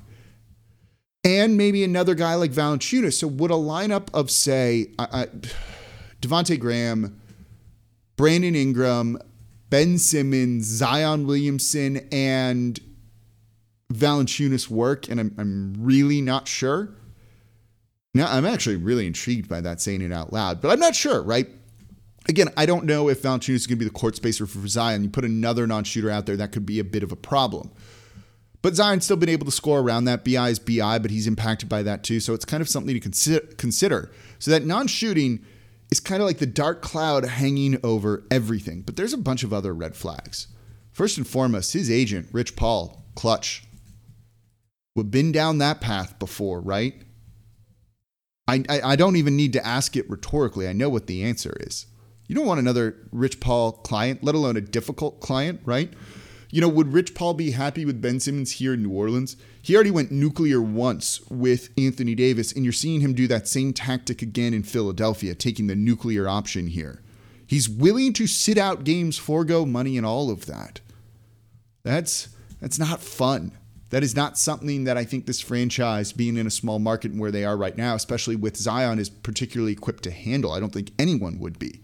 And 1.23 1.57
maybe 1.57 1.83
another 1.83 2.13
guy 2.13 2.35
like 2.35 2.51
Valanciunas. 2.51 3.13
So 3.13 3.27
would 3.27 3.51
a 3.51 3.55
lineup 3.55 4.09
of 4.13 4.29
say 4.29 4.91
Devonte 6.21 6.59
Graham, 6.59 7.19
Brandon 8.15 8.55
Ingram, 8.55 9.17
Ben 9.69 9.97
Simmons, 9.97 10.65
Zion 10.65 11.25
Williamson, 11.25 12.07
and 12.11 12.79
Valanciunas 13.93 14.69
work, 14.69 15.09
and 15.09 15.19
I'm, 15.19 15.35
I'm 15.37 15.73
really 15.77 16.21
not 16.21 16.47
sure. 16.47 16.89
Now, 18.13 18.31
I'm 18.31 18.45
actually 18.45 18.77
really 18.77 19.07
intrigued 19.07 19.49
by 19.49 19.61
that 19.61 19.81
saying 19.81 20.01
it 20.01 20.11
out 20.11 20.31
loud, 20.31 20.61
but 20.61 20.71
I'm 20.71 20.79
not 20.79 20.95
sure, 20.95 21.21
right? 21.21 21.47
Again, 22.27 22.47
I 22.57 22.65
don't 22.65 22.85
know 22.85 23.09
if 23.09 23.21
Valanciunas 23.21 23.55
is 23.55 23.67
going 23.67 23.77
to 23.77 23.85
be 23.85 23.89
the 23.89 23.91
court 23.91 24.15
spacer 24.15 24.47
for 24.47 24.65
Zion. 24.67 25.03
You 25.03 25.09
put 25.09 25.25
another 25.25 25.67
non 25.67 25.83
shooter 25.83 26.09
out 26.09 26.25
there, 26.25 26.37
that 26.37 26.51
could 26.51 26.65
be 26.65 26.79
a 26.79 26.83
bit 26.83 27.03
of 27.03 27.11
a 27.11 27.15
problem. 27.15 27.71
But 28.65 28.73
Zion's 28.73 29.03
still 29.03 29.17
been 29.17 29.29
able 29.29 29.45
to 29.45 29.51
score 29.51 29.79
around 29.79 30.05
that. 30.05 30.25
BI 30.25 30.49
is 30.49 30.57
BI, 30.57 30.97
but 30.97 31.11
he's 31.11 31.27
impacted 31.27 31.69
by 31.69 31.83
that 31.83 32.03
too. 32.03 32.19
So 32.19 32.33
it's 32.33 32.45
kind 32.45 32.61
of 32.61 32.69
something 32.69 32.99
to 32.99 33.45
consider. 33.57 34.11
So 34.39 34.49
that 34.49 34.65
non 34.65 34.87
shooting 34.87 35.45
is 35.91 35.99
kind 35.99 36.19
of 36.19 36.25
like 36.25 36.39
the 36.39 36.47
dark 36.47 36.81
cloud 36.81 37.25
hanging 37.25 37.79
over 37.83 38.23
everything. 38.31 38.81
But 38.81 38.95
there's 38.95 39.13
a 39.13 39.19
bunch 39.19 39.43
of 39.43 39.53
other 39.53 39.71
red 39.71 39.95
flags. 39.95 40.47
First 40.91 41.17
and 41.17 41.27
foremost, 41.27 41.73
his 41.73 41.91
agent, 41.91 42.29
Rich 42.31 42.55
Paul, 42.55 43.05
Klutch. 43.13 43.64
We've 44.95 45.11
been 45.11 45.31
down 45.31 45.57
that 45.57 45.81
path 45.81 46.17
before, 46.19 46.61
right? 46.61 46.95
I, 48.47 48.63
I, 48.69 48.81
I 48.81 48.95
don't 48.95 49.17
even 49.17 49.35
need 49.35 49.53
to 49.53 49.65
ask 49.65 49.97
it 49.97 50.09
rhetorically. 50.09 50.67
I 50.67 50.73
know 50.73 50.89
what 50.89 51.07
the 51.07 51.23
answer 51.23 51.55
is. 51.59 51.87
You 52.27 52.35
don't 52.35 52.45
want 52.45 52.59
another 52.59 52.95
Rich 53.11 53.39
Paul 53.39 53.73
client, 53.73 54.23
let 54.23 54.35
alone 54.35 54.57
a 54.57 54.61
difficult 54.61 55.19
client, 55.19 55.61
right? 55.65 55.91
You 56.49 56.61
know, 56.61 56.69
would 56.69 56.93
Rich 56.93 57.13
Paul 57.13 57.33
be 57.33 57.51
happy 57.51 57.85
with 57.85 58.01
Ben 58.01 58.19
Simmons 58.19 58.53
here 58.53 58.73
in 58.73 58.83
New 58.83 58.91
Orleans? 58.91 59.35
He 59.61 59.75
already 59.75 59.91
went 59.91 60.11
nuclear 60.11 60.61
once 60.61 61.19
with 61.29 61.69
Anthony 61.77 62.15
Davis, 62.15 62.53
and 62.53 62.63
you're 62.63 62.71
seeing 62.71 63.01
him 63.01 63.13
do 63.13 63.27
that 63.27 63.47
same 63.47 63.73
tactic 63.73 64.21
again 64.21 64.53
in 64.53 64.63
Philadelphia, 64.63 65.35
taking 65.35 65.67
the 65.67 65.75
nuclear 65.75 66.29
option 66.29 66.67
here. 66.67 67.01
He's 67.45 67.67
willing 67.67 68.13
to 68.13 68.25
sit 68.25 68.57
out 68.57 68.85
games, 68.85 69.17
forego 69.17 69.65
money, 69.65 69.97
and 69.97 70.05
all 70.05 70.31
of 70.31 70.45
that. 70.45 70.79
That's 71.83 72.29
that's 72.61 72.79
not 72.79 73.01
fun. 73.01 73.51
That 73.91 74.03
is 74.03 74.15
not 74.15 74.37
something 74.37 74.85
that 74.85 74.97
I 74.97 75.03
think 75.03 75.25
this 75.25 75.39
franchise, 75.39 76.11
being 76.11 76.37
in 76.37 76.47
a 76.47 76.51
small 76.51 76.79
market 76.79 77.11
and 77.11 77.19
where 77.19 77.31
they 77.31 77.45
are 77.45 77.55
right 77.55 77.77
now, 77.77 77.95
especially 77.95 78.35
with 78.35 78.57
Zion, 78.57 78.99
is 78.99 79.09
particularly 79.09 79.73
equipped 79.73 80.03
to 80.03 80.11
handle. 80.11 80.51
I 80.51 80.59
don't 80.59 80.73
think 80.73 80.91
anyone 80.97 81.39
would 81.39 81.59
be. 81.59 81.81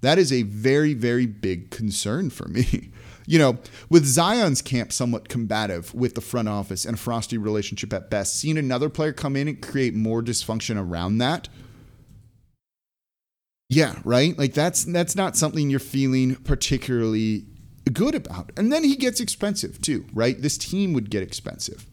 That 0.00 0.18
is 0.18 0.32
a 0.32 0.42
very, 0.42 0.94
very 0.94 1.26
big 1.26 1.70
concern 1.70 2.30
for 2.30 2.48
me. 2.48 2.90
you 3.26 3.38
know, 3.38 3.58
with 3.88 4.04
Zion's 4.04 4.62
camp 4.62 4.92
somewhat 4.92 5.28
combative 5.28 5.94
with 5.94 6.14
the 6.14 6.20
front 6.20 6.48
office 6.48 6.84
and 6.84 6.94
a 6.94 7.00
frosty 7.00 7.38
relationship 7.38 7.92
at 7.92 8.10
best, 8.10 8.38
seeing 8.38 8.58
another 8.58 8.88
player 8.88 9.12
come 9.12 9.36
in 9.36 9.48
and 9.48 9.62
create 9.62 9.94
more 9.94 10.22
dysfunction 10.22 10.78
around 10.78 11.18
that. 11.18 11.48
Yeah, 13.70 13.98
right? 14.04 14.38
Like 14.38 14.52
that's 14.52 14.84
that's 14.84 15.16
not 15.16 15.36
something 15.36 15.70
you're 15.70 15.80
feeling 15.80 16.36
particularly 16.36 17.46
good 17.92 18.14
about. 18.14 18.50
And 18.56 18.72
then 18.72 18.84
he 18.84 18.96
gets 18.96 19.20
expensive 19.20 19.80
too, 19.80 20.06
right? 20.12 20.40
This 20.40 20.58
team 20.58 20.92
would 20.92 21.10
get 21.10 21.22
expensive. 21.22 21.86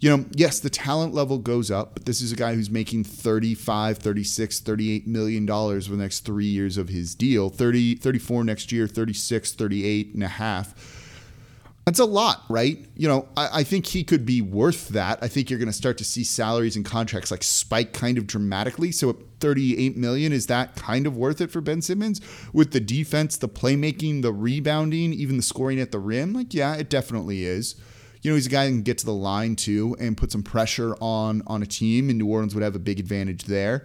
You 0.00 0.16
know, 0.16 0.24
yes, 0.32 0.60
the 0.60 0.70
talent 0.70 1.12
level 1.12 1.36
goes 1.36 1.70
up, 1.70 1.92
but 1.92 2.06
this 2.06 2.22
is 2.22 2.32
a 2.32 2.36
guy 2.36 2.54
who's 2.54 2.70
making 2.70 3.04
35, 3.04 3.98
36, 3.98 4.60
38 4.60 5.06
million 5.06 5.44
dollars 5.44 5.86
for 5.86 5.92
the 5.92 6.02
next 6.02 6.20
3 6.20 6.46
years 6.46 6.78
of 6.78 6.88
his 6.88 7.14
deal. 7.14 7.50
30 7.50 7.96
34 7.96 8.44
next 8.44 8.72
year, 8.72 8.86
36, 8.86 9.52
38 9.52 10.14
and 10.14 10.22
a 10.24 10.28
half. 10.28 10.99
That's 11.90 11.98
a 11.98 12.04
lot, 12.04 12.44
right? 12.48 12.78
You 12.94 13.08
know, 13.08 13.28
I, 13.36 13.48
I, 13.52 13.64
think 13.64 13.84
he 13.84 14.04
could 14.04 14.24
be 14.24 14.40
worth 14.40 14.90
that. 14.90 15.18
I 15.22 15.26
think 15.26 15.50
you're 15.50 15.58
going 15.58 15.66
to 15.66 15.72
start 15.72 15.98
to 15.98 16.04
see 16.04 16.22
salaries 16.22 16.76
and 16.76 16.84
contracts 16.84 17.32
like 17.32 17.42
spike 17.42 17.92
kind 17.92 18.16
of 18.16 18.28
dramatically. 18.28 18.92
So 18.92 19.10
at 19.10 19.16
38 19.40 19.96
million, 19.96 20.32
is 20.32 20.46
that 20.46 20.76
kind 20.76 21.04
of 21.04 21.16
worth 21.16 21.40
it 21.40 21.50
for 21.50 21.60
Ben 21.60 21.82
Simmons 21.82 22.20
with 22.52 22.70
the 22.70 22.78
defense, 22.78 23.36
the 23.36 23.48
playmaking, 23.48 24.22
the 24.22 24.32
rebounding, 24.32 25.12
even 25.12 25.36
the 25.36 25.42
scoring 25.42 25.80
at 25.80 25.90
the 25.90 25.98
rim? 25.98 26.32
Like, 26.32 26.54
yeah, 26.54 26.76
it 26.76 26.90
definitely 26.90 27.44
is. 27.44 27.74
You 28.22 28.30
know, 28.30 28.36
he's 28.36 28.46
a 28.46 28.50
guy 28.50 28.66
who 28.66 28.70
can 28.74 28.82
get 28.82 28.98
to 28.98 29.04
the 29.04 29.12
line 29.12 29.56
too 29.56 29.96
and 29.98 30.16
put 30.16 30.30
some 30.30 30.44
pressure 30.44 30.94
on 31.00 31.42
on 31.48 31.60
a 31.60 31.66
team, 31.66 32.08
and 32.08 32.20
New 32.20 32.28
Orleans 32.28 32.54
would 32.54 32.62
have 32.62 32.76
a 32.76 32.78
big 32.78 33.00
advantage 33.00 33.46
there. 33.46 33.84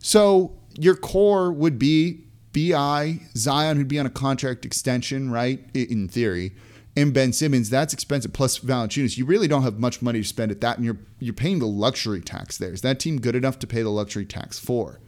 So 0.00 0.56
your 0.76 0.96
core 0.96 1.52
would 1.52 1.78
be 1.78 2.24
Bi 2.52 3.20
Zion, 3.36 3.76
who'd 3.76 3.86
be 3.86 4.00
on 4.00 4.06
a 4.06 4.10
contract 4.10 4.64
extension, 4.64 5.30
right? 5.30 5.64
In 5.72 6.08
theory 6.08 6.56
and 7.02 7.14
Ben 7.14 7.32
Simmons, 7.32 7.70
that's 7.70 7.92
expensive. 7.92 8.32
Plus 8.32 8.58
Valanciunas, 8.58 9.16
you 9.16 9.24
really 9.24 9.48
don't 9.48 9.62
have 9.62 9.78
much 9.78 10.02
money 10.02 10.20
to 10.20 10.26
spend 10.26 10.50
at 10.50 10.60
that, 10.60 10.76
and 10.76 10.84
you're 10.84 10.98
you're 11.18 11.34
paying 11.34 11.58
the 11.58 11.66
luxury 11.66 12.20
tax 12.20 12.58
there. 12.58 12.72
Is 12.72 12.82
that 12.82 13.00
team 13.00 13.20
good 13.20 13.36
enough 13.36 13.58
to 13.60 13.66
pay 13.66 13.82
the 13.82 13.90
luxury 13.90 14.24
tax 14.24 14.58
for? 14.58 15.00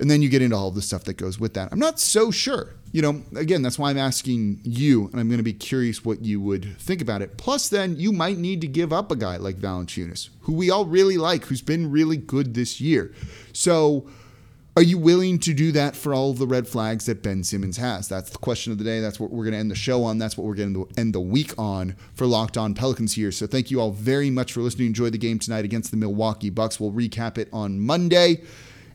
And 0.00 0.10
then 0.10 0.22
you 0.22 0.28
get 0.28 0.42
into 0.42 0.56
all 0.56 0.72
the 0.72 0.82
stuff 0.82 1.04
that 1.04 1.16
goes 1.16 1.38
with 1.38 1.54
that. 1.54 1.68
I'm 1.70 1.78
not 1.78 2.00
so 2.00 2.32
sure. 2.32 2.74
You 2.90 3.02
know, 3.02 3.22
again, 3.36 3.62
that's 3.62 3.78
why 3.78 3.90
I'm 3.90 3.98
asking 3.98 4.60
you, 4.64 5.08
and 5.12 5.20
I'm 5.20 5.28
going 5.28 5.38
to 5.38 5.44
be 5.44 5.52
curious 5.52 6.04
what 6.04 6.24
you 6.24 6.40
would 6.40 6.76
think 6.78 7.00
about 7.00 7.22
it. 7.22 7.38
Plus, 7.38 7.68
then 7.68 7.94
you 7.96 8.12
might 8.12 8.38
need 8.38 8.60
to 8.62 8.66
give 8.66 8.92
up 8.92 9.12
a 9.12 9.16
guy 9.16 9.36
like 9.36 9.56
Valanciunas, 9.56 10.30
who 10.40 10.52
we 10.52 10.68
all 10.68 10.84
really 10.84 11.16
like, 11.16 11.44
who's 11.44 11.62
been 11.62 11.92
really 11.92 12.16
good 12.16 12.54
this 12.54 12.80
year. 12.80 13.14
So 13.52 14.08
are 14.76 14.82
you 14.82 14.98
willing 14.98 15.38
to 15.38 15.54
do 15.54 15.70
that 15.72 15.94
for 15.94 16.12
all 16.12 16.32
of 16.32 16.38
the 16.38 16.46
red 16.46 16.66
flags 16.66 17.06
that 17.06 17.22
Ben 17.22 17.44
Simmons 17.44 17.76
has? 17.76 18.08
That's 18.08 18.30
the 18.30 18.38
question 18.38 18.72
of 18.72 18.78
the 18.78 18.84
day. 18.84 19.00
That's 19.00 19.20
what 19.20 19.30
we're 19.30 19.44
going 19.44 19.52
to 19.52 19.58
end 19.58 19.70
the 19.70 19.76
show 19.76 20.02
on. 20.02 20.18
That's 20.18 20.36
what 20.36 20.46
we're 20.46 20.56
going 20.56 20.74
to 20.74 20.88
end 20.96 21.14
the 21.14 21.20
week 21.20 21.56
on 21.56 21.94
for 22.14 22.26
Locked 22.26 22.56
On 22.56 22.74
Pelicans 22.74 23.14
here. 23.14 23.30
So 23.30 23.46
thank 23.46 23.70
you 23.70 23.80
all 23.80 23.92
very 23.92 24.30
much 24.30 24.52
for 24.52 24.60
listening. 24.60 24.88
Enjoy 24.88 25.10
the 25.10 25.18
game 25.18 25.38
tonight 25.38 25.64
against 25.64 25.92
the 25.92 25.96
Milwaukee 25.96 26.50
Bucks. 26.50 26.80
We'll 26.80 26.90
recap 26.90 27.38
it 27.38 27.48
on 27.52 27.78
Monday. 27.78 28.42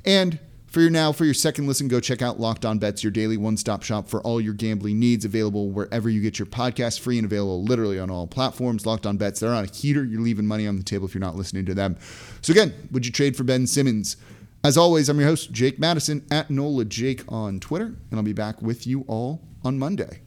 And 0.04 0.38
for 0.68 0.82
your 0.82 0.90
now, 0.90 1.14
for 1.14 1.24
your 1.24 1.34
second 1.34 1.66
listen, 1.66 1.88
go 1.88 2.02
check 2.02 2.22
out 2.22 2.42
Locked 2.42 2.66
On 2.66 2.78
Bets, 2.78 3.02
your 3.02 3.12
daily 3.12 3.38
one-stop 3.38 3.82
shop 3.82 4.10
for 4.10 4.22
all 4.22 4.42
your 4.42 4.54
gambling 4.54 5.00
needs. 5.00 5.24
Available 5.24 5.70
wherever 5.70 6.10
you 6.10 6.22
get 6.22 6.38
your 6.38 6.46
podcast, 6.46 7.00
free 7.00 7.18
and 7.18 7.26
available 7.26 7.64
literally 7.64 7.98
on 7.98 8.12
all 8.12 8.28
platforms. 8.28 8.86
Locked 8.86 9.06
On 9.06 9.16
Bets, 9.16 9.40
they're 9.40 9.54
on 9.54 9.64
a 9.64 9.68
heater. 9.68 10.04
You're 10.04 10.22
leaving 10.22 10.46
money 10.46 10.68
on 10.68 10.76
the 10.76 10.84
table 10.84 11.08
if 11.08 11.14
you're 11.14 11.22
not 11.22 11.38
listening 11.38 11.66
to 11.68 11.74
them. 11.74 11.96
So 12.42 12.52
again, 12.52 12.74
would 12.92 13.06
you 13.06 13.14
trade 13.14 13.38
for 13.38 13.46
Ben 13.46 13.66
Simmons? 13.66 14.18
As 14.62 14.78
always, 14.78 15.08
I'm 15.08 15.18
your 15.18 15.30
host, 15.30 15.54
Jake 15.54 15.80
Madison 15.80 16.26
at 16.30 16.50
NOLA 16.50 16.84
Jake 16.84 17.24
on 17.30 17.62
Twitter, 17.62 17.86
and 17.86 18.20
I'll 18.20 18.24
be 18.24 18.34
back 18.34 18.62
with 18.62 18.86
you 18.86 19.06
all 19.08 19.42
on 19.64 19.80
Monday. 19.80 20.18